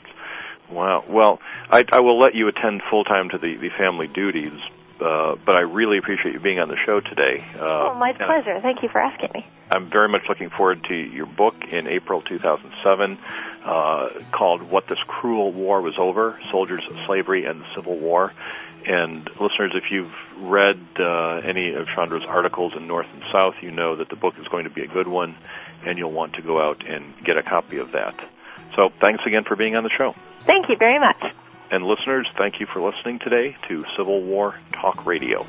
[0.69, 1.03] Wow.
[1.07, 1.39] Well,
[1.69, 4.59] I, I will let you attend full time to the, the family duties,
[4.99, 7.43] uh, but I really appreciate you being on the show today.
[7.55, 8.59] Uh, oh, my pleasure.
[8.61, 9.45] Thank you for asking me.
[9.71, 13.17] I'm very much looking forward to your book in April 2007
[13.65, 18.31] uh, called What This Cruel War Was Over Soldiers, Slavery, and the Civil War.
[18.87, 23.71] And listeners, if you've read uh, any of Chandra's articles in North and South, you
[23.71, 25.35] know that the book is going to be a good one,
[25.83, 28.15] and you'll want to go out and get a copy of that.
[28.75, 30.13] So thanks again for being on the show.
[30.45, 31.33] Thank you very much.
[31.72, 35.45] And listeners, thank you for listening today to Civil War Talk Radio.